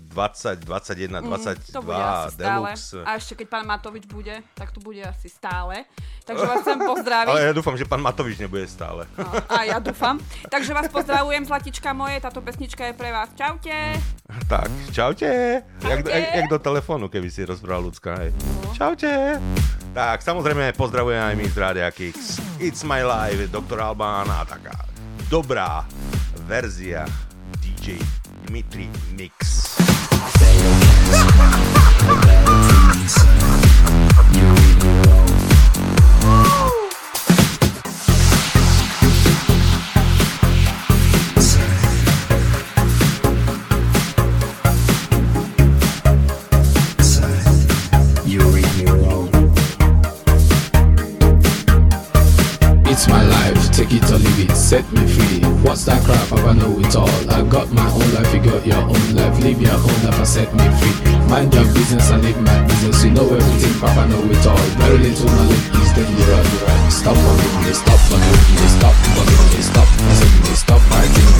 [0.01, 2.41] 20, 21, Mm, 22, to bude asi stále.
[2.41, 2.97] deluxe.
[2.99, 5.85] A ešte keď pán Matovič bude, tak tu bude asi stále.
[6.25, 7.31] Takže vás chcem pozdraviť.
[7.31, 9.05] Ale ja dúfam, že pán Matovič nebude stále.
[9.15, 10.17] No, a ja dúfam.
[10.49, 13.29] Takže vás pozdravujem, zlatička moje, táto pesnička je pre vás.
[13.37, 14.01] Čaute.
[14.49, 15.29] Tak, čaute.
[15.77, 16.09] Jak, Čaute.
[16.09, 18.31] jak, jak do telefónu, keby si rozprával ľudská, hej.
[18.73, 19.37] Čaute.
[19.91, 22.39] Tak, samozrejme, pozdravujem aj my z Rádia Kix.
[22.63, 23.83] It's my life, Dr.
[23.83, 24.87] Albán a taká
[25.27, 25.83] dobrá
[26.47, 27.03] verzia
[27.59, 27.99] DJ
[28.47, 28.87] Dmitri
[29.19, 29.75] Mix.
[53.01, 55.41] It's my life, take it or leave it, set me free.
[55.65, 56.21] What's that crap?
[56.45, 57.09] I know it all.
[57.33, 59.41] I got my own life, you got your own life.
[59.41, 60.93] Live your own life and set me free.
[61.25, 63.01] Mind your business and live my business.
[63.01, 64.69] You know everything, Papa know it all.
[64.85, 66.45] Very little knowledge is dangerous.
[66.93, 71.31] Stop forgiving me, stop forgiving me, stop forgiving me, stop forgiving me, stop fighting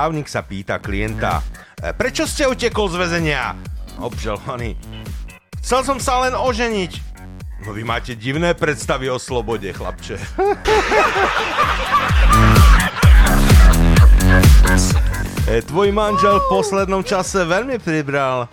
[0.00, 1.44] právnik sa pýta klienta,
[1.76, 3.52] "E, prečo ste utekol z väzenia?
[4.00, 4.72] Obžalovaný.
[5.60, 6.92] Chcel som sa len oženiť.
[7.68, 10.16] No vy máte divné predstavy o slobode, chlapče.
[15.50, 18.46] E, tvoj manžel v poslednom čase veľmi pribral.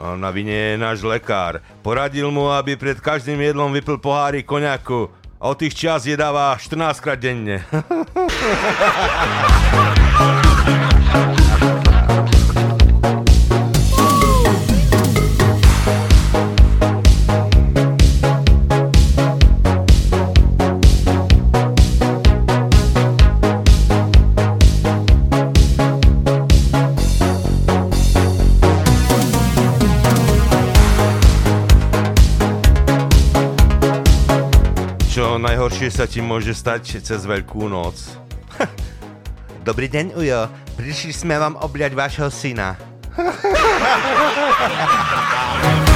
[0.00, 1.60] Na vine je náš lekár.
[1.84, 5.12] Poradil mu, aby pred každým jedlom vypil pohári koňaku.
[5.36, 7.60] A od tých čas jedáva 14 krát denne.
[35.62, 37.94] Najhoršie sa ti môže stať cez Veľkú noc.
[39.68, 40.50] Dobrý deň, Ujo.
[40.74, 42.74] Prišli sme vám obľať vášho syna.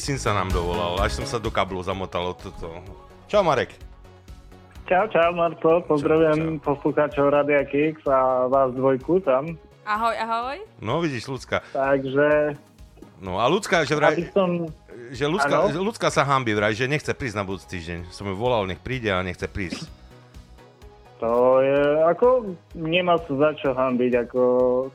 [0.00, 2.72] Kristín sa nám dovolal, až som sa do kablu zamotal od toto.
[3.28, 3.76] Čau Marek.
[4.88, 6.64] Čau, čau Marco, pozdravujem čau, čau.
[6.72, 9.60] poslucháčov Radia Kix a vás dvojku tam.
[9.84, 10.56] Ahoj, ahoj.
[10.80, 11.60] No vidíš, ľudská.
[11.76, 12.56] Takže...
[13.20, 14.24] No a ľudská, že vraj...
[14.32, 14.72] Som...
[15.12, 18.08] Že ľudská, ľudská sa hambi vraj, že nechce prísť na budúci týždeň.
[18.08, 19.84] Som ju volal, nech príde a nechce prísť.
[21.20, 24.40] To je, ako, nemá sa za čo hambiť, ako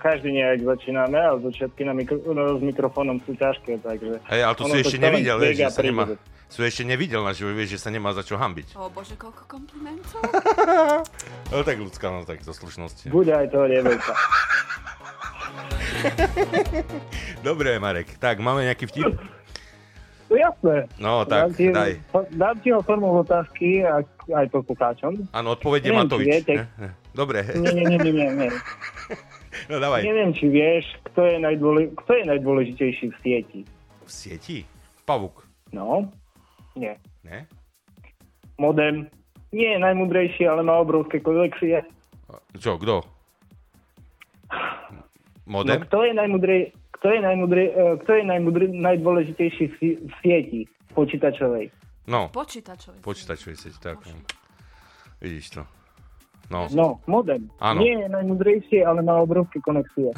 [0.01, 4.25] každý nejak začíname a začiatky na mikro, no, s mikrofónom sú ťažké, takže...
[4.25, 6.17] Hej, ale to ono si ešte nevidel, vieš, že sa nemá...
[6.49, 8.73] Si ho ešte nevidel na živo, vieš, že sa nemá za čo hambiť.
[8.73, 10.21] O bože, koľko komplimentov.
[11.53, 13.05] No tak ľudská, no tak zo slušnosti.
[13.13, 14.13] Bude aj toho nebojka.
[17.47, 18.17] Dobre, Marek.
[18.17, 19.13] Tak, máme nejaký vtip?
[20.25, 20.75] No jasné.
[20.97, 21.91] No, dám tak, ti, daj.
[22.31, 24.01] Dám ti ho formou otázky a,
[24.31, 25.29] aj poslucháčom.
[25.29, 26.27] Áno, odpovedie Neviem, Matovič.
[26.27, 26.65] viete- ne?
[26.77, 26.89] Ne.
[27.11, 27.45] Dobre.
[27.53, 28.27] Nie, nie, nie, nie, nie.
[28.35, 28.49] nie.
[29.71, 30.03] No dávaj.
[30.03, 33.59] Neviem, či vieš, kto je, najdôle, kto je najdôležitejší v sieti.
[34.03, 34.57] V sieti?
[35.07, 35.47] Pavuk.
[35.71, 36.11] No,
[36.75, 36.91] nie.
[37.23, 37.47] Ne?
[38.57, 39.07] Modem.
[39.49, 41.87] Nie je najmudrejší, ale má obrovské kolekcie.
[42.59, 43.07] Čo, kto?
[44.51, 45.01] No,
[45.47, 45.87] Modem?
[45.87, 46.61] kto je najmudrej,
[47.05, 50.61] kto je najmudrej, eh, kto je najmudrej, najdôležitejší v, si- v sieti
[50.97, 51.69] počítačovej?
[52.09, 52.33] No.
[52.33, 53.05] Počítačovej.
[53.05, 54.01] Počítačovej sieť, tak.
[55.21, 55.69] Vidíš to.
[56.49, 56.65] No.
[56.73, 57.45] No, modem.
[57.61, 57.77] Áno.
[57.77, 60.09] Nie je najmudrejší, ale má obrovské konexie.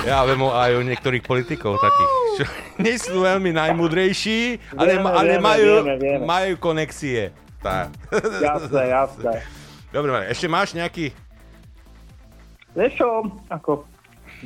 [0.00, 2.10] Ja viem aj o niektorých politikov takých,
[2.40, 2.44] čo
[2.84, 6.24] nie sú veľmi najmudrejší, ale, Vieme, ale vieme, majú, vieme, vieme.
[6.24, 7.36] majú konexie.
[7.60, 7.92] Tak.
[8.40, 9.32] Jasné, jasné.
[9.94, 11.12] Dobre, ešte máš nejaký...
[12.70, 13.82] Vieš čo, ako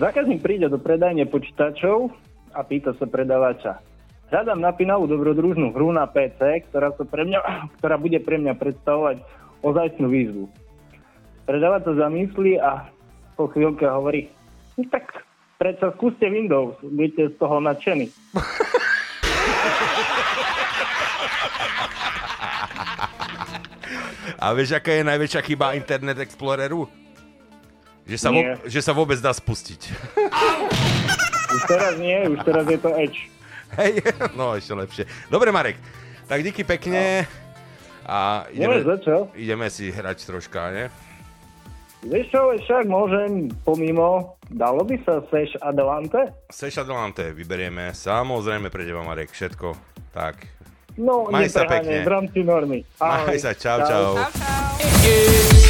[0.01, 2.09] zákazník príde do predajne počítačov
[2.57, 3.85] a pýta sa predavača.
[4.33, 7.41] Hľadám napínavú dobrodružnú hru na PC, ktorá, sa pre mňa,
[7.81, 9.20] ktorá bude pre mňa predstavovať
[9.61, 10.45] ozajstnú výzvu.
[11.45, 12.89] Predavač sa zamyslí a
[13.37, 14.33] po chvíľke hovorí,
[14.81, 15.20] no tak
[15.61, 18.09] predsa skúste Windows, budete z toho nadšení.
[24.41, 27.04] A vieš, aká je najväčšia chyba Internet Exploreru?
[28.05, 29.81] Že sa, vo, že sa vôbec dá spustiť.
[31.51, 33.33] Už teraz nie, už teraz je to Edge.
[33.75, 34.05] Hej,
[34.39, 35.05] no ešte lepšie.
[35.27, 35.81] Dobre, Marek,
[36.25, 37.25] tak díky pekne.
[38.05, 39.17] A ideme, Nemáš za čo?
[39.33, 40.85] ideme si hrať troška, ne?
[42.05, 46.21] Vieš čo, však môžem pomimo, dalo by sa Seš Adelante?
[46.53, 49.73] Seš Adelante vyberieme, samozrejme pre teba, Marek, všetko.
[50.13, 50.53] Tak,
[50.95, 52.05] No, Maj sa pekne.
[52.05, 52.87] v rámci normy.
[53.01, 54.15] maj sa, čau, čau.
[55.03, 55.64] Believe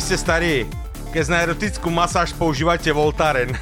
[0.00, 0.64] kedy ste starí.
[1.12, 3.52] Keď na erotickú masáž používate Voltaren.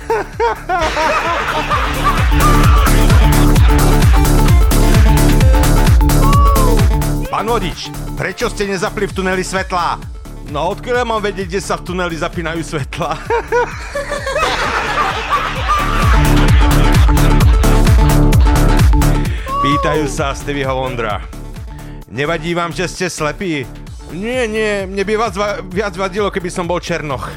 [7.26, 9.98] Pán vodič, prečo ste nezapli v tuneli svetlá?
[10.54, 13.18] No odkiaľ ja mám vedieť, kde sa v tuneli zapínajú svetlá?
[19.66, 21.18] Pýtajú sa Stevieho Vondra.
[22.06, 23.66] Nevadí vám, že ste slepí?
[24.12, 27.28] Nie, nie, mne by va- viac vadilo, keby som bol Černoch.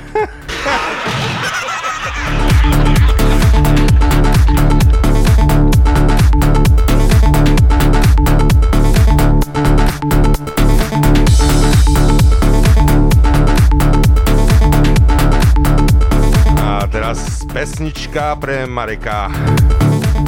[16.61, 19.27] A teraz pesnička pre Mareka.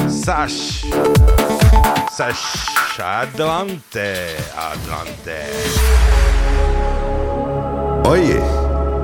[0.08, 0.84] Saš.
[2.12, 2.40] Saš.
[2.94, 4.38] Adelante.
[4.54, 5.38] Adelante.
[8.06, 8.38] Oye,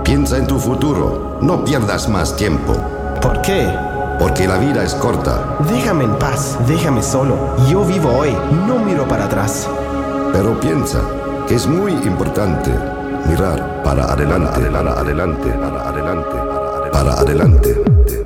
[0.04, 1.38] piensa en tu futuro.
[1.40, 2.74] No pierdas más tiempo.
[3.22, 3.66] ¿Por qué?
[4.18, 5.56] Porque la vida es corta.
[5.72, 7.34] Déjame en paz, déjame solo.
[7.70, 8.36] Yo vivo hoy,
[8.66, 9.66] no miro para atrás.
[10.34, 11.00] Pero piensa
[11.48, 12.70] que es muy importante
[13.26, 16.36] mirar para adelante, para adelante, para adelante,
[16.92, 17.70] para adelante.
[17.70, 18.19] Adelante.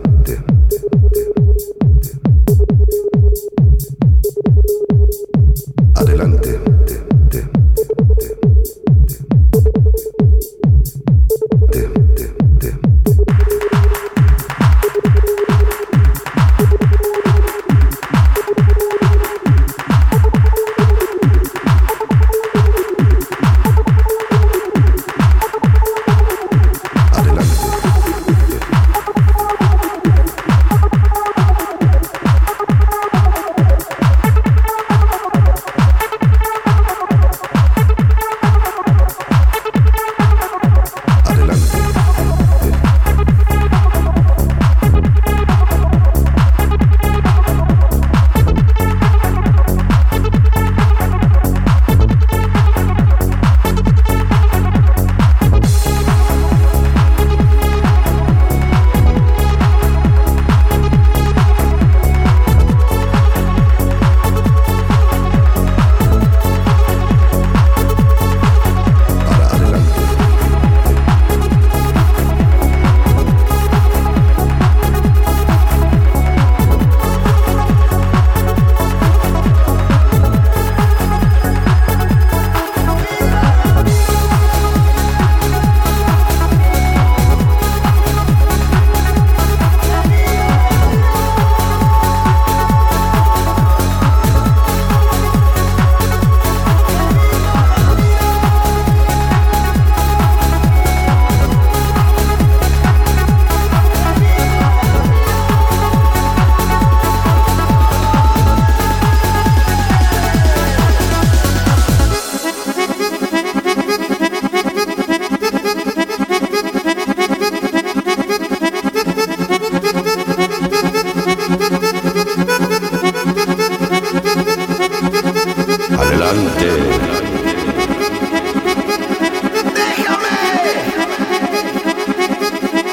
[126.65, 126.95] Adelante.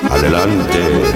[0.09, 1.10] Adelante.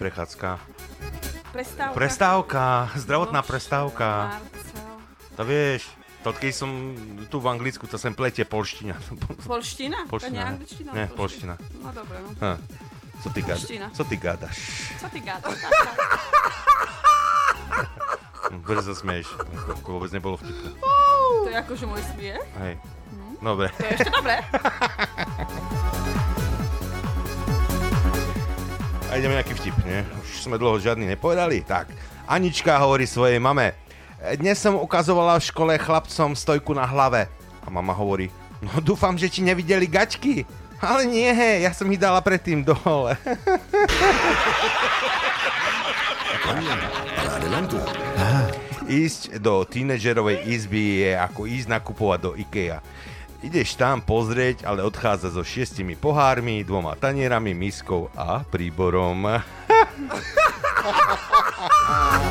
[0.00, 0.48] Prechádzka?
[0.56, 0.80] Nie.
[1.52, 1.92] Prestávka?
[1.92, 2.64] Prestávka,
[2.96, 4.08] zdravotná prestávka.
[5.36, 5.92] To vieš,
[6.24, 6.70] to keď som
[7.28, 8.96] tu v Anglicku, to sem pletie polština.
[9.44, 10.08] Polština?
[10.08, 10.40] To nie Polština.
[10.40, 10.50] ne.
[10.56, 10.90] angličtina?
[10.96, 11.54] Nie, polština.
[11.84, 12.32] No dobre, no.
[12.40, 12.56] Ha.
[13.20, 13.60] Co ty, gáda,
[13.92, 14.56] co ty gádaš?
[14.96, 15.58] Co ty gádaš?
[18.80, 19.28] Sa smieš?
[19.68, 20.72] To to vôbec nebolo vtipné.
[21.44, 22.40] To je akože môj smiech.
[22.56, 22.80] Hej.
[23.40, 23.68] Dobre.
[23.76, 24.36] To je ešte dobré.
[29.20, 30.00] ideme nejaký vtip, nie?
[30.24, 31.60] Už sme dlho žiadny nepovedali.
[31.60, 31.92] Tak,
[32.24, 33.76] Anička hovorí svojej mame.
[34.40, 37.28] Dnes som ukazovala v škole chlapcom stojku na hlave.
[37.60, 38.32] A mama hovorí,
[38.64, 40.48] no dúfam, že ti nevideli gačky.
[40.80, 41.28] Ale nie,
[41.60, 43.12] ja som ich dala predtým dole.
[48.88, 52.80] Ísť do tínedžerovej izby je ako ísť nakupovať do IKEA.
[53.40, 59.24] Ideš tam pozrieť, ale odchádza so šiestimi pohármi, dvoma tanierami, miskou a príborom.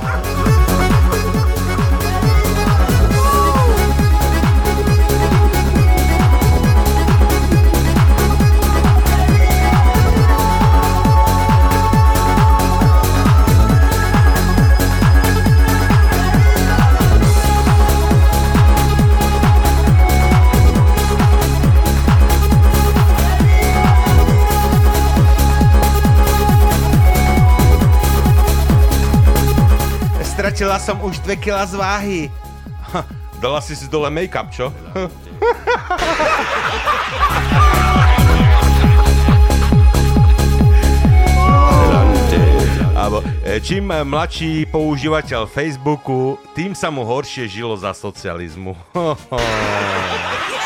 [30.49, 32.26] Stratila som už 2 kg z váhy.
[33.38, 34.73] Dala si si dole make-up, čo?
[42.97, 48.73] Alebo, e, čím mladší používateľ Facebooku, tým sa mu horšie žilo za socializmu.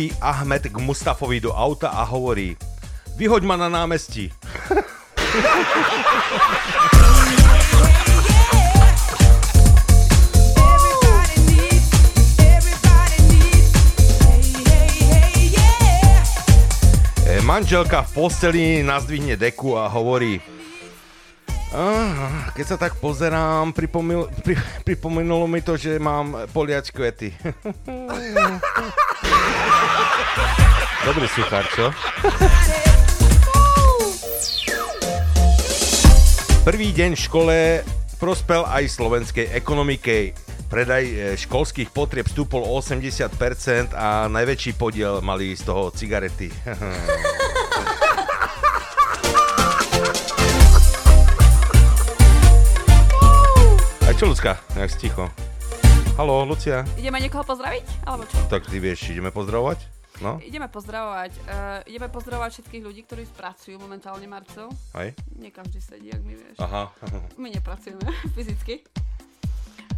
[0.00, 2.56] vstúpi Ahmed k Mustafovi do auta a hovorí
[3.20, 4.32] Vyhoď ma na námestí.
[17.44, 20.38] Manželka v posteli nazdvihne deku a hovorí
[21.70, 27.30] Aha, keď sa tak pozerám, pripomil, pri, pripomenulo mi to, že mám poliač kvety.
[31.06, 31.94] Dobrý suchár, čo?
[36.66, 37.86] Prvý deň v škole
[38.18, 40.34] prospel aj slovenskej ekonomike.
[40.66, 46.50] Predaj e, školských potrieb stúpol o 80% a najväčší podiel mali z toho cigarety.
[54.20, 54.52] čo, Lucka?
[54.76, 55.32] Jak si ticho?
[56.20, 56.84] Haló, Lucia?
[57.00, 58.04] Ideme niekoho pozdraviť?
[58.04, 58.36] Alebo čo?
[58.52, 59.80] Tak ty vieš, ideme pozdravovať?
[60.20, 61.32] No, Ideme pozdravovať.
[61.48, 64.68] Uh, ideme pozdravovať všetkých ľudí, ktorí pracujú momentálne Marcel.
[64.92, 65.16] aj?
[65.40, 66.60] Nie každý sedí, ak my vieš.
[66.60, 66.92] Aha.
[67.40, 68.04] My nepracujeme
[68.36, 68.84] fyzicky.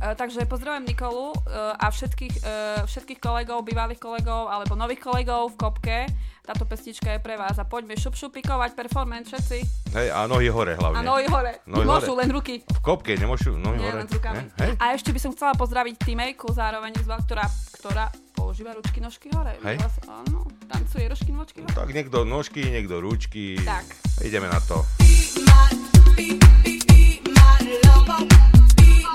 [0.03, 5.55] Uh, takže pozdravujem Nikolu uh, a všetkých, uh, všetkých kolegov, bývalých kolegov alebo nových kolegov
[5.55, 5.99] v Kopke.
[6.43, 9.59] Táto pesnička je pre vás a poďme šup šupikovať performance všetci.
[9.95, 10.99] Hej, a nohy hore hlavne.
[10.99, 11.63] A nohy hore.
[11.71, 12.27] Nohy Môžu hore.
[12.27, 12.67] len ruky.
[12.67, 14.03] V kopke nemôžu nohy Nie, hore.
[14.03, 14.43] len s rukami.
[14.43, 14.59] Ne?
[14.59, 14.71] Hej?
[14.83, 17.47] A ešte by som chcela pozdraviť Timejku zároveň, ktorá,
[17.79, 19.55] ktorá používa ručky, nožky hore.
[19.63, 19.79] Hej.
[19.87, 21.79] Vlastne, Áno, tancuje ručky, nožky hore.
[21.79, 23.63] Tak niekto nožky, niekto ručky.
[23.63, 23.87] Tak.
[24.27, 24.83] Ideme na to.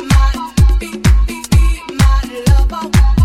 [0.08, 0.27] Hold
[0.80, 0.92] be,
[1.26, 3.17] be, be my lover.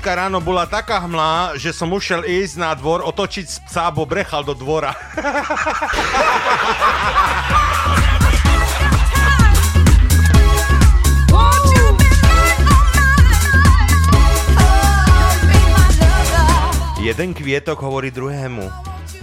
[0.00, 4.40] Dneška ráno bola taká hmla, že som musel ísť na dvor, otočiť psa, bo brechal
[4.40, 4.96] do dvora.
[17.04, 18.72] Jeden kvietok hovorí druhému,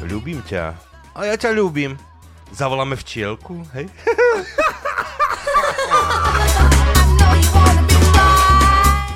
[0.05, 0.77] ľúbim ťa.
[1.17, 1.97] A ja ťa ľúbim.
[2.53, 3.89] Zavoláme včielku, hej?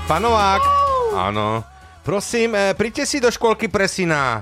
[0.10, 0.81] Panovák,
[1.14, 1.62] áno.
[2.02, 4.42] Prosím, e, príďte si do škôlky pre syna.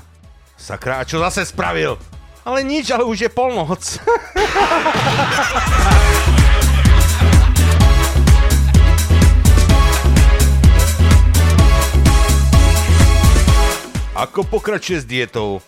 [0.55, 1.99] Sakra, čo zase spravil?
[2.47, 3.83] Ale nič, ale už je polnoc.
[14.19, 15.63] Ako pokračuje s dietou?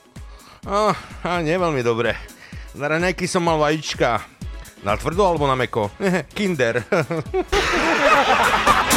[0.67, 0.91] A,
[1.23, 2.19] a nie veľmi dobre.
[2.75, 4.19] Na raňajky som mal vajíčka.
[4.83, 5.87] Na tvrdo alebo na meko?
[6.35, 6.83] Kinder.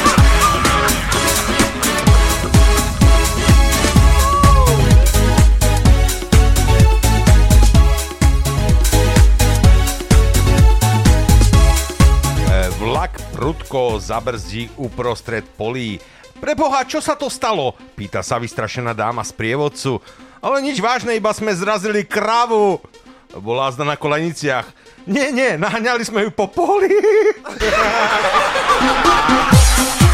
[13.45, 16.01] prudko zabrzdí uprostred polí.
[16.41, 17.77] Preboha, čo sa to stalo?
[17.93, 20.01] Pýta sa vystrašená dáma z prievodcu.
[20.41, 22.81] Ale nič vážne, iba sme zrazili kravu.
[23.37, 24.65] Bola zda na koleniciach.
[25.05, 26.89] Nie, nie, naháňali sme ju po poli.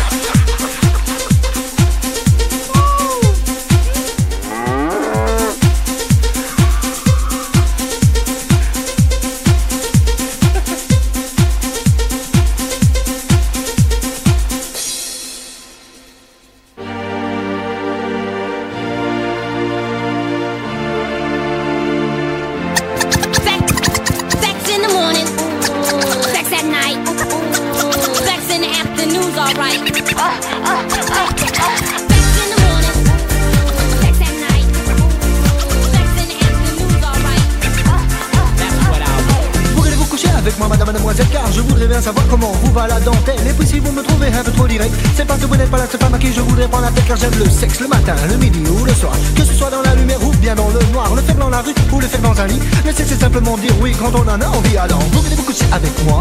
[48.28, 49.12] le midi ou le soir.
[49.37, 51.61] Que ce soit dans la lumière ou bien dans le noir, le faire dans la
[51.61, 52.61] rue ou le faire dans un lit.
[52.85, 54.77] Le sexe c'est simplement dire oui quand on en a envie.
[54.77, 56.20] Alors, voulez-vous coucher avec moi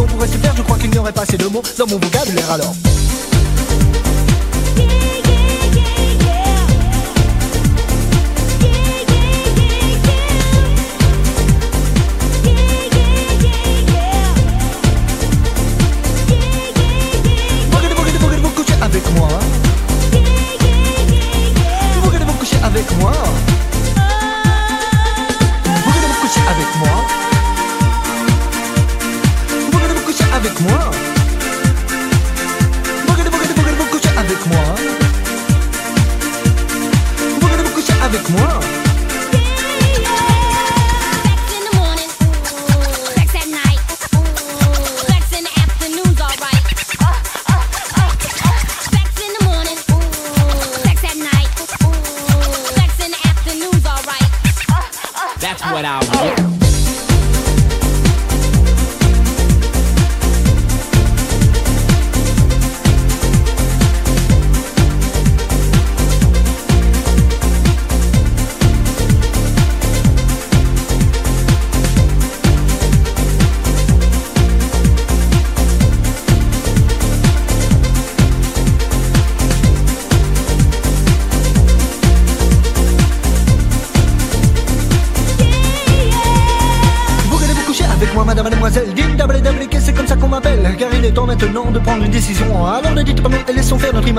[0.00, 1.98] l'on pourrait se faire, je crois qu'il n'y aurait pas assez de mots dans mon
[1.98, 2.74] vocabulaire alors.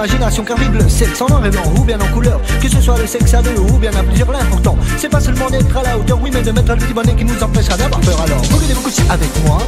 [0.01, 0.43] Imagination.
[0.43, 2.41] Car vive le sexe en noir et blanc ou bien en couleur.
[2.61, 5.49] Que ce soit le sexe à deux ou bien à plusieurs, l'important, c'est pas seulement
[5.49, 7.99] d'être à la hauteur, oui, mais de mettre le petit bonnet qui nous empêchera d'avoir
[8.01, 8.19] peur.
[8.21, 9.59] Alors, voulez-vous coucher avec moi?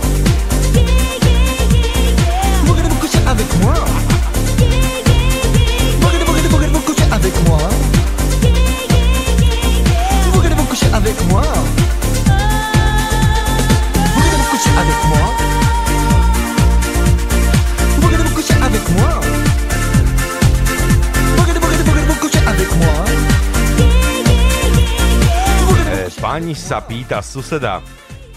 [26.74, 27.86] Sa pýta suseda,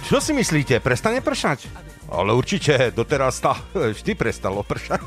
[0.05, 1.73] čo si myslíte, prestane pršať?
[2.13, 5.01] Ale určite, doteraz tá vždy prestalo pršať.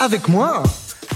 [0.00, 0.24] Avec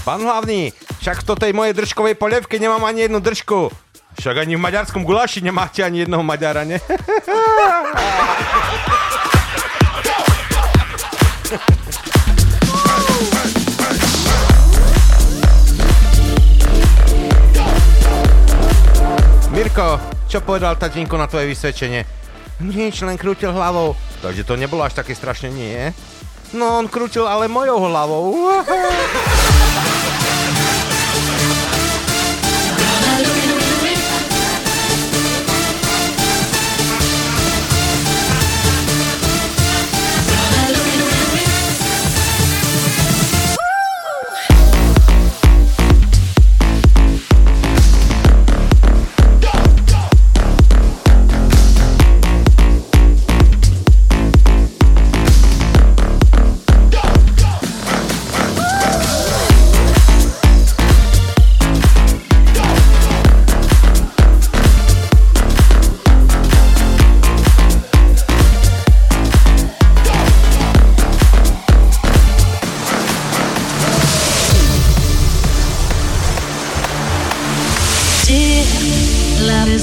[0.05, 3.73] Pán hlavný, však v tej mojej držkovej polievke nemám ani jednu držku.
[4.19, 6.77] Však ani v maďarskom guláši nemáte ani jednoho Maďara, ne?
[20.33, 22.09] čo povedal tatínko na tvoje vysvedčenie?
[22.57, 23.93] Nič, len krútil hlavou.
[24.25, 25.93] Takže to nebolo až také strašne nie.
[26.57, 28.33] No, on krútil ale mojou hlavou.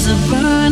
[0.06, 0.69] a burning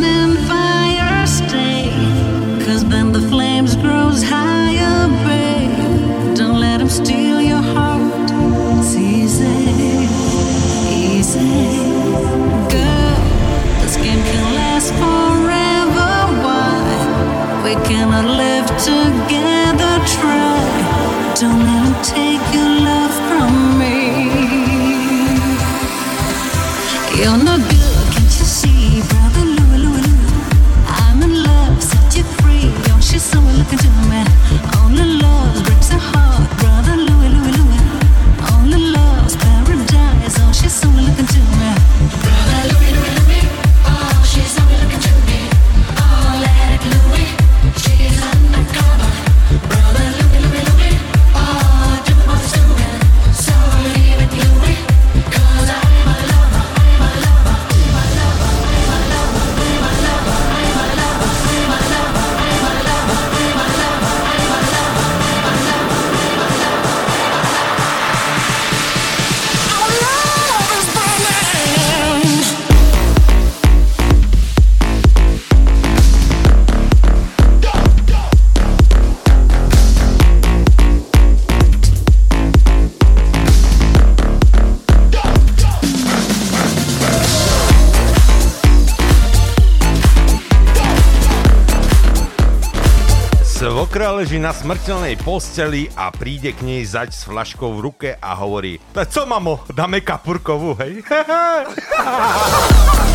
[94.68, 99.24] smrteľnej posteli a príde k nej zať s flaškou v ruke a hovorí "To Co
[99.24, 101.00] mamo, dáme kapurkovú, hej?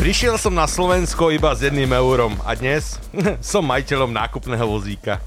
[0.00, 2.96] Prišiel som na Slovensko iba s jedným eurom a dnes
[3.44, 5.20] som majiteľom nákupného vozíka.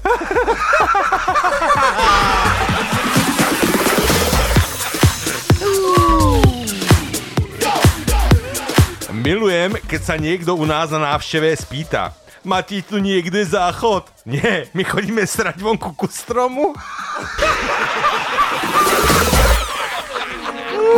[9.94, 12.10] Keď sa niekto u nás na návšteve spýta.
[12.42, 14.10] Máte tu niekde záchod?
[14.26, 16.74] Nie, my chodíme srať vonku ku stromu.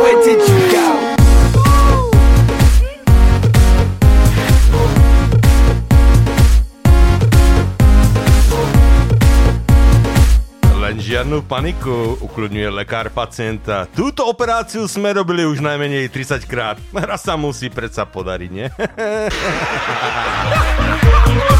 [0.01, 1.26] Where did you go?
[11.07, 13.87] Žiadnu paniku, ukludňuje lekár pacienta.
[13.95, 16.75] Túto operáciu sme robili už najmenej 30 krát.
[16.91, 18.67] Raz sa musí predsa podariť, nie?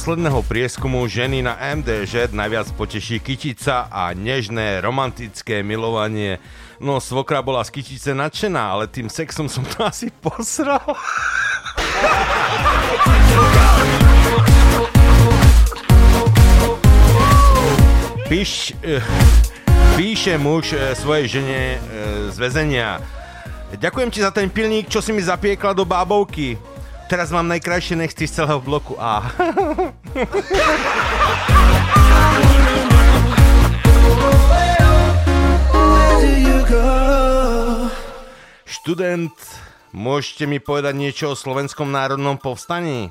[0.00, 6.40] posledného prieskumu ženy na MDŽ najviac poteší kytica a nežné romantické milovanie.
[6.80, 10.80] No, svokra bola z kytice nadšená, ale tým sexom som to asi posral.
[18.24, 19.04] Píš, eh,
[20.00, 21.80] píše muž eh, svojej žene eh,
[22.32, 23.04] z väzenia.
[23.76, 26.69] Ďakujem ti za ten pilník, čo si mi zapiekla do bábovky.
[27.10, 29.34] Teraz mám najkrajšie nechty z celého bloku A.
[38.62, 39.34] Študent,
[39.90, 43.10] môžete mi povedať niečo o slovenskom národnom povstaní?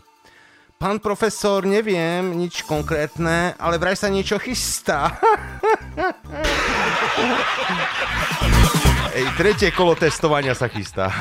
[0.80, 5.20] Pán profesor, neviem nič konkrétne, ale vraj sa niečo chystá.
[9.12, 11.12] Ej, tretie kolo testovania sa chystá.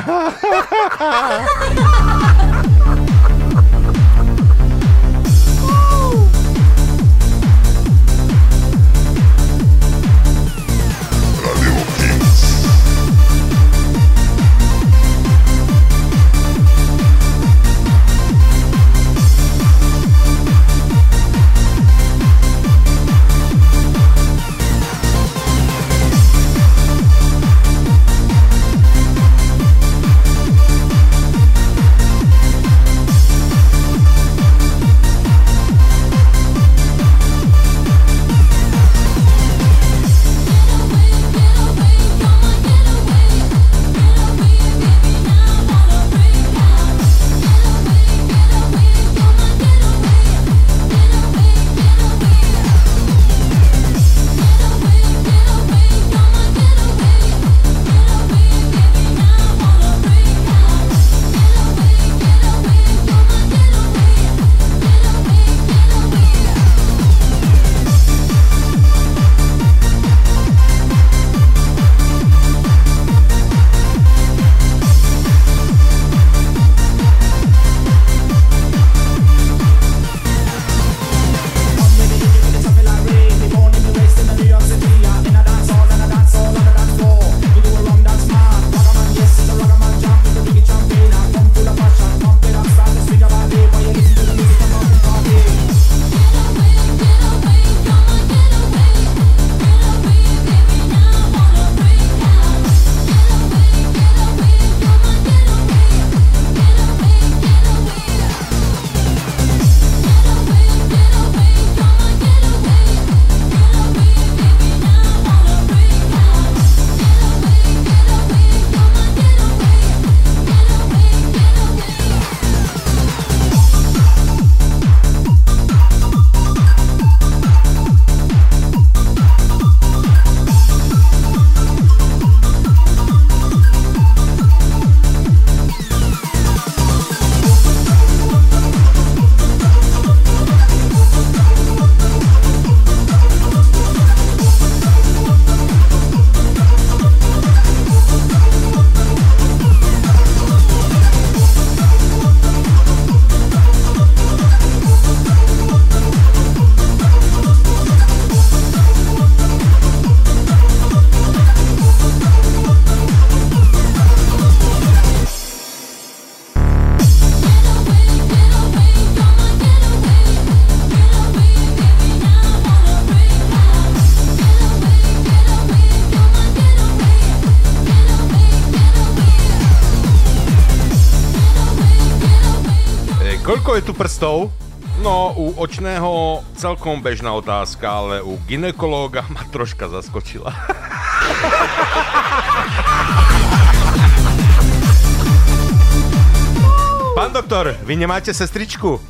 [183.99, 184.55] Prstov?
[185.03, 190.55] No, u očného celkom bežná otázka, ale u ginekológa ma troška zaskočila.
[197.19, 199.03] Pán doktor, vy nemáte sestričku?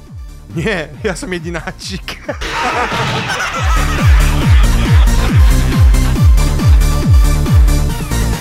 [0.57, 2.25] Nie, ja som jedináčik.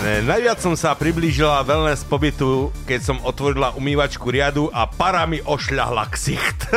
[0.08, 6.08] Najviac som sa priblížila wellness pobytu, keď som otvorila umývačku riadu a para mi ošľahla
[6.16, 6.72] ksicht.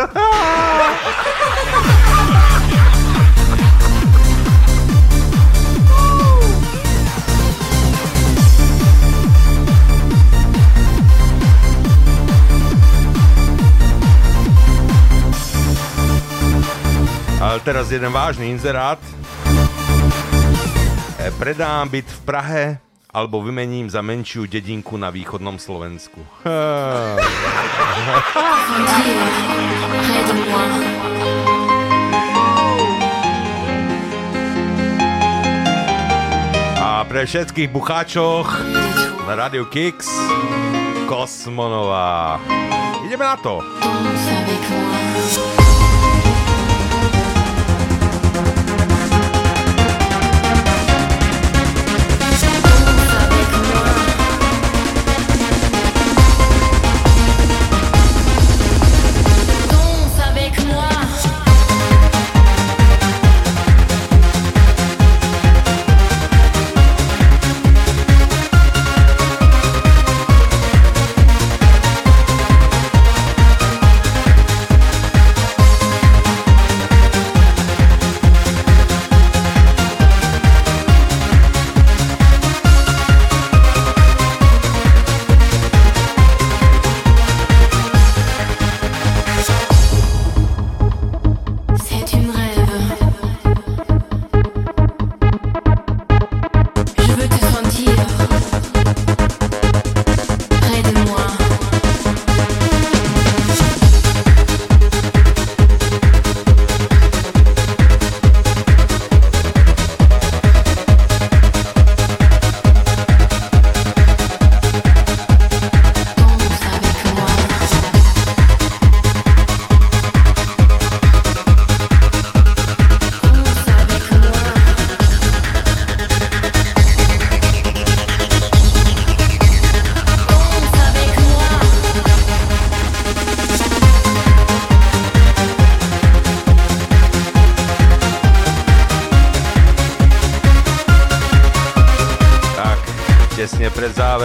[17.38, 18.98] Ale teraz jeden vážny inzerát.
[21.14, 26.22] E, Predám byt v Prahe alebo vymením za menšiu dedinku na východnom Slovensku.
[36.80, 38.48] A pre všetkých bucháčoch
[39.24, 40.04] na Radio Kix
[41.08, 42.38] Kosmonová.
[43.04, 43.58] Ideme na to.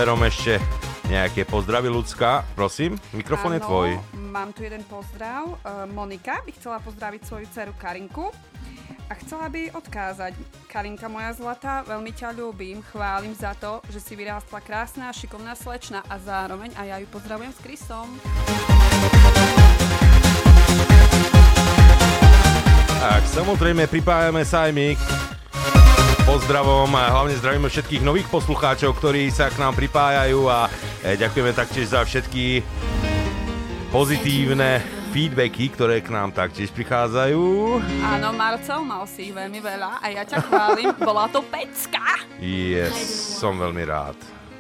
[0.06, 0.62] Záverom ešte
[1.10, 2.46] nejaké pozdravy ľudská.
[2.54, 3.98] Prosím, mikrofón je tvoj.
[4.14, 5.58] Mám tu jeden pozdrav.
[5.58, 8.30] E, Monika by chcela pozdraviť svoju dceru Karinku
[9.10, 10.38] a chcela by odkázať.
[10.70, 16.06] Karinka moja zlatá, veľmi ťa ľúbim, chválim za to, že si vyrástla krásna, šikovná slečna
[16.06, 18.22] a zároveň a ja ju pozdravujem s Krysom.
[23.02, 24.94] Tak, samozrejme pripájame sa aj my
[26.26, 30.66] pozdravom a hlavne zdravíme všetkých nových poslucháčov, ktorí sa k nám pripájajú a
[31.06, 32.66] e, ďakujeme taktiež za všetky
[33.94, 34.82] pozitívne
[35.14, 37.78] feedbacky, ktoré k nám taktiež prichádzajú.
[38.02, 42.20] Áno, Marcel, mal si ich veľmi veľa a ja ťa chválim, bola to pecka.
[42.42, 44.18] Yes, som veľmi rád.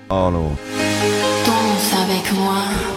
[0.08, 0.54] Áno.
[1.44, 2.96] Danse avec moi.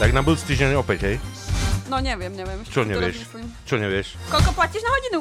[0.00, 1.16] Tak na budúci týždeň opäť, hej?
[1.92, 2.64] No neviem, neviem.
[2.64, 3.20] Čo nevieš?
[3.68, 4.16] Čo nevieš?
[4.32, 5.20] Koľko platíš na hodinu?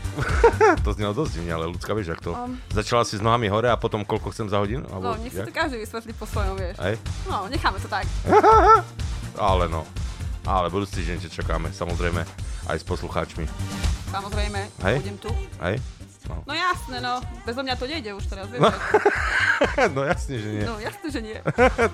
[0.84, 2.36] to znelo dosť divne, ale ľudská vieš, ak to.
[2.36, 2.60] Um.
[2.76, 4.84] Začala si s nohami hore a potom koľko chcem za hodinu?
[4.84, 6.76] No, Alebo nech si to každý vysvetlí po svojom, vieš.
[6.76, 7.00] Hej?
[7.24, 8.04] No, necháme to tak.
[9.48, 9.88] Ale no.
[10.44, 12.20] Ale budúci týždeň ťa čakáme, samozrejme,
[12.68, 13.48] aj s poslucháčmi.
[14.12, 14.60] Samozrejme,
[14.92, 14.96] Hej?
[15.08, 15.32] budem tu.
[15.64, 15.80] Hej?
[16.28, 16.44] No.
[16.44, 17.24] No jasné, no.
[17.48, 18.60] Bezo mňa to nejde už teraz, vieš.
[18.60, 18.68] No.
[19.96, 20.64] no jasne, že nie.
[20.68, 21.38] No jasné, že nie.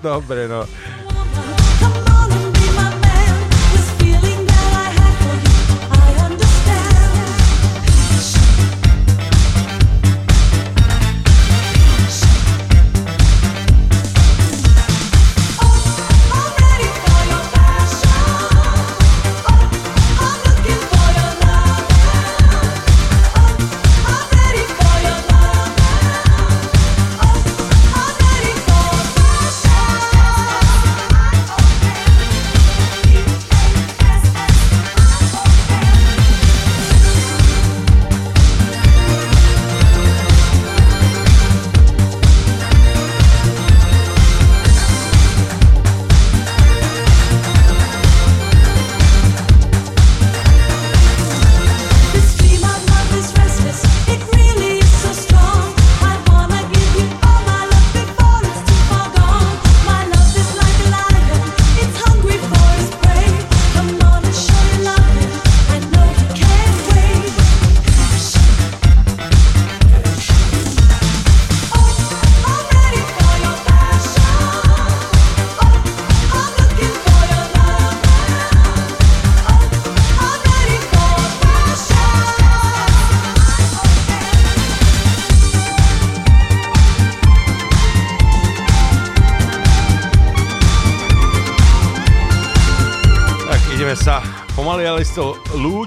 [0.03, 0.67] Dobre, no.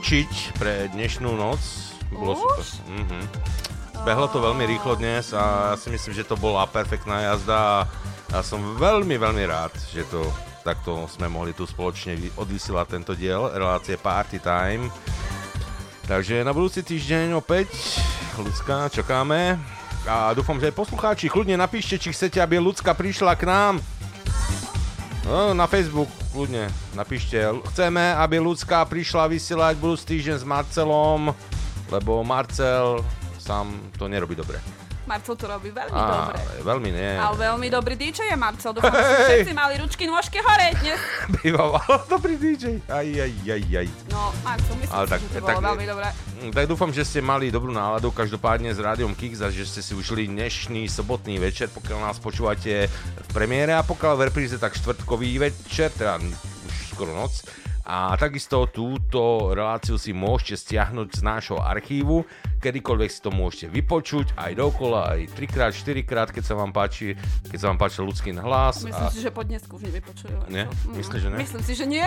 [0.06, 1.58] Lúčiť pre dnešnú noc.
[2.14, 2.62] Bolo super.
[2.94, 3.26] Mhm.
[4.06, 7.90] Behlo to veľmi rýchlo dnes a ja si myslím, že to bola perfektná jazda
[8.30, 10.22] a som veľmi, veľmi rád, že to
[10.62, 14.86] takto sme mohli tu spoločne vy- odvysielať tento diel relácie Party Time.
[16.06, 17.98] Takže na budúci týždeň opäť
[18.38, 19.58] ľudská, čakáme.
[20.06, 23.82] A dúfam, že aj poslucháči, kľudne napíšte, či chcete, aby ľudská prišla k nám.
[25.26, 26.06] No, na Facebook,
[26.36, 27.40] kľudne, napíšte.
[27.72, 31.32] Chceme, aby ľudská prišla vysielať budúci týždeň s Marcelom,
[31.88, 33.00] lebo Marcel
[33.40, 34.60] sám to nerobí dobre.
[35.06, 36.36] Marcel to robí veľmi Á, dobre.
[36.60, 37.12] veľmi nie.
[37.14, 38.70] Ale veľmi dobrý DJ je Marcel.
[38.70, 40.98] Dúfam, že všetci mali ručky, nôžky hore dnes.
[41.36, 42.82] Býval dobrý DJ.
[42.84, 43.88] Aj, aj, aj, aj.
[44.08, 46.08] No, Marcel, myslím Ale si, tak- že to tak- bolo veľmi dobré.
[46.36, 49.80] Mm, Tak dúfam, že ste mali dobrú náladu každopádne s Rádiom Kix a že ste
[49.80, 54.74] si užili dnešný sobotný večer, pokiaľ nás počúvate v premiére a pokiaľ v repríze, tak
[54.74, 57.46] štvrtkový večer, teda už skoro noc.
[57.86, 62.26] A takisto túto reláciu si môžete stiahnuť z nášho archívu,
[62.58, 66.02] kedykoľvek si to môžete vypočuť, aj dokola, aj 3 4
[66.34, 67.14] keď sa vám páči,
[67.46, 68.82] keď sa vám páči ľudský hlas.
[68.82, 69.14] Myslím a...
[69.14, 70.50] si, že po dnesku už nevypočujú.
[70.50, 70.66] Nie?
[70.66, 71.38] Mm, Myslíš, že nie?
[71.38, 72.06] Myslím si, že nie.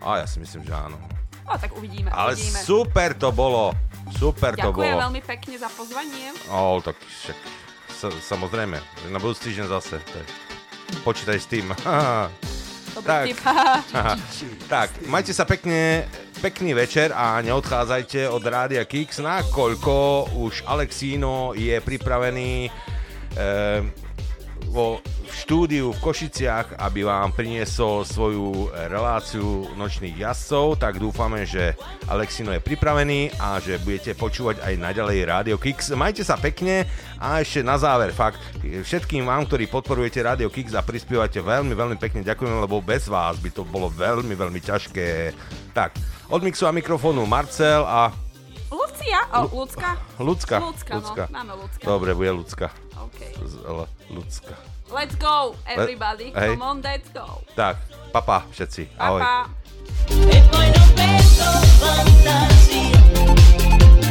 [0.00, 0.96] A ja si myslím, že áno.
[1.44, 2.56] No tak uvidíme, Ale uvidíme.
[2.64, 3.76] super to bolo.
[4.16, 5.04] Super to Ďakujem bolo.
[5.04, 6.32] veľmi pekne za pozvanie.
[6.48, 7.38] O, tak však,
[7.92, 8.80] sa, samozrejme,
[9.12, 10.00] na budúci týždeň zase.
[10.00, 10.24] Tak.
[11.04, 11.66] Počítaj s tým.
[12.94, 13.38] Dobrý tak, vtip.
[14.74, 16.10] tak, majte sa pekne,
[16.42, 19.94] pekný večer a neodchádzajte od Rádia Kix, nakoľko
[20.42, 22.70] už Alexíno je pripravený e,
[24.70, 31.74] vo štúdiu v Košiciach, aby vám priniesol svoju reláciu nočných jazdcov, tak dúfame, že
[32.06, 35.90] Alexino je pripravený a že budete počúvať aj naďalej Radio Kix.
[35.98, 36.86] Majte sa pekne
[37.18, 41.98] a ešte na záver fakt všetkým vám, ktorí podporujete Radio Kix a prispievate veľmi, veľmi
[41.98, 45.34] pekne ďakujem, lebo bez vás by to bolo veľmi, veľmi ťažké.
[45.74, 45.98] Tak,
[46.30, 48.14] od mixu a mikrofónu Marcel a
[48.70, 49.26] Lucia?
[49.34, 49.98] O, Lucka?
[50.22, 50.56] Lucka.
[50.62, 51.24] Lucka, Lucka.
[51.26, 51.34] no.
[51.34, 51.82] Máme Lucka.
[51.82, 52.70] Dobre, bude Lucka.
[53.20, 53.48] OK.
[53.48, 54.56] Z- L- Lucka.
[54.90, 56.32] Let's go, everybody.
[56.34, 56.56] Hej.
[56.56, 57.44] Come on, let's go.
[57.54, 57.76] Tak,
[58.12, 58.88] papa všetci.
[58.96, 59.20] Pa, Ahoj.
[59.20, 59.36] pa.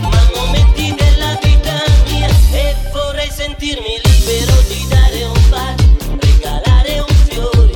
[0.01, 1.75] ma momenti della vita
[2.07, 7.68] mia e sentirmi libero di dare un bacio, regalare un fiore.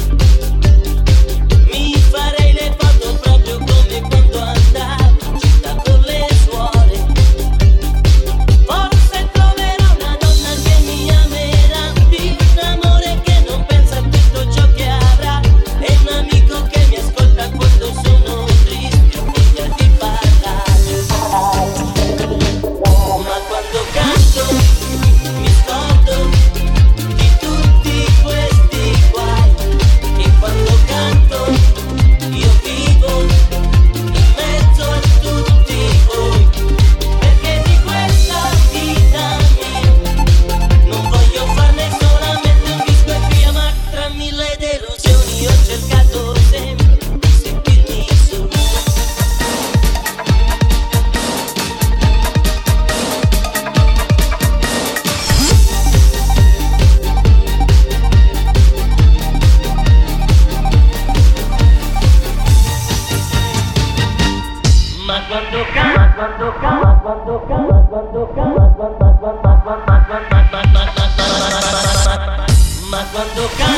[72.91, 73.72] Mas Bandokan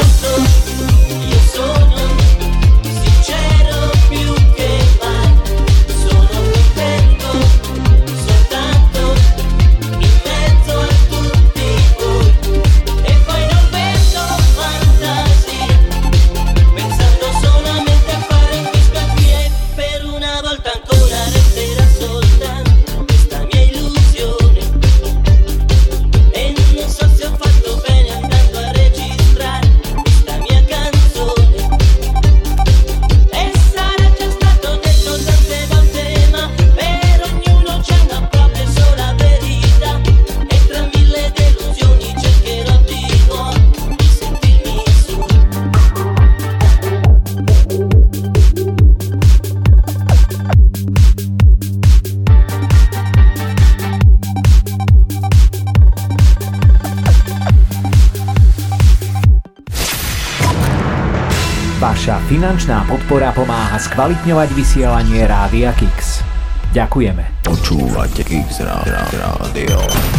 [62.85, 66.21] podpora pomáha skvalitňovať vysielanie Rádia Kix.
[66.69, 67.41] Ďakujeme.
[67.41, 70.14] Počúvate Kix Rádio.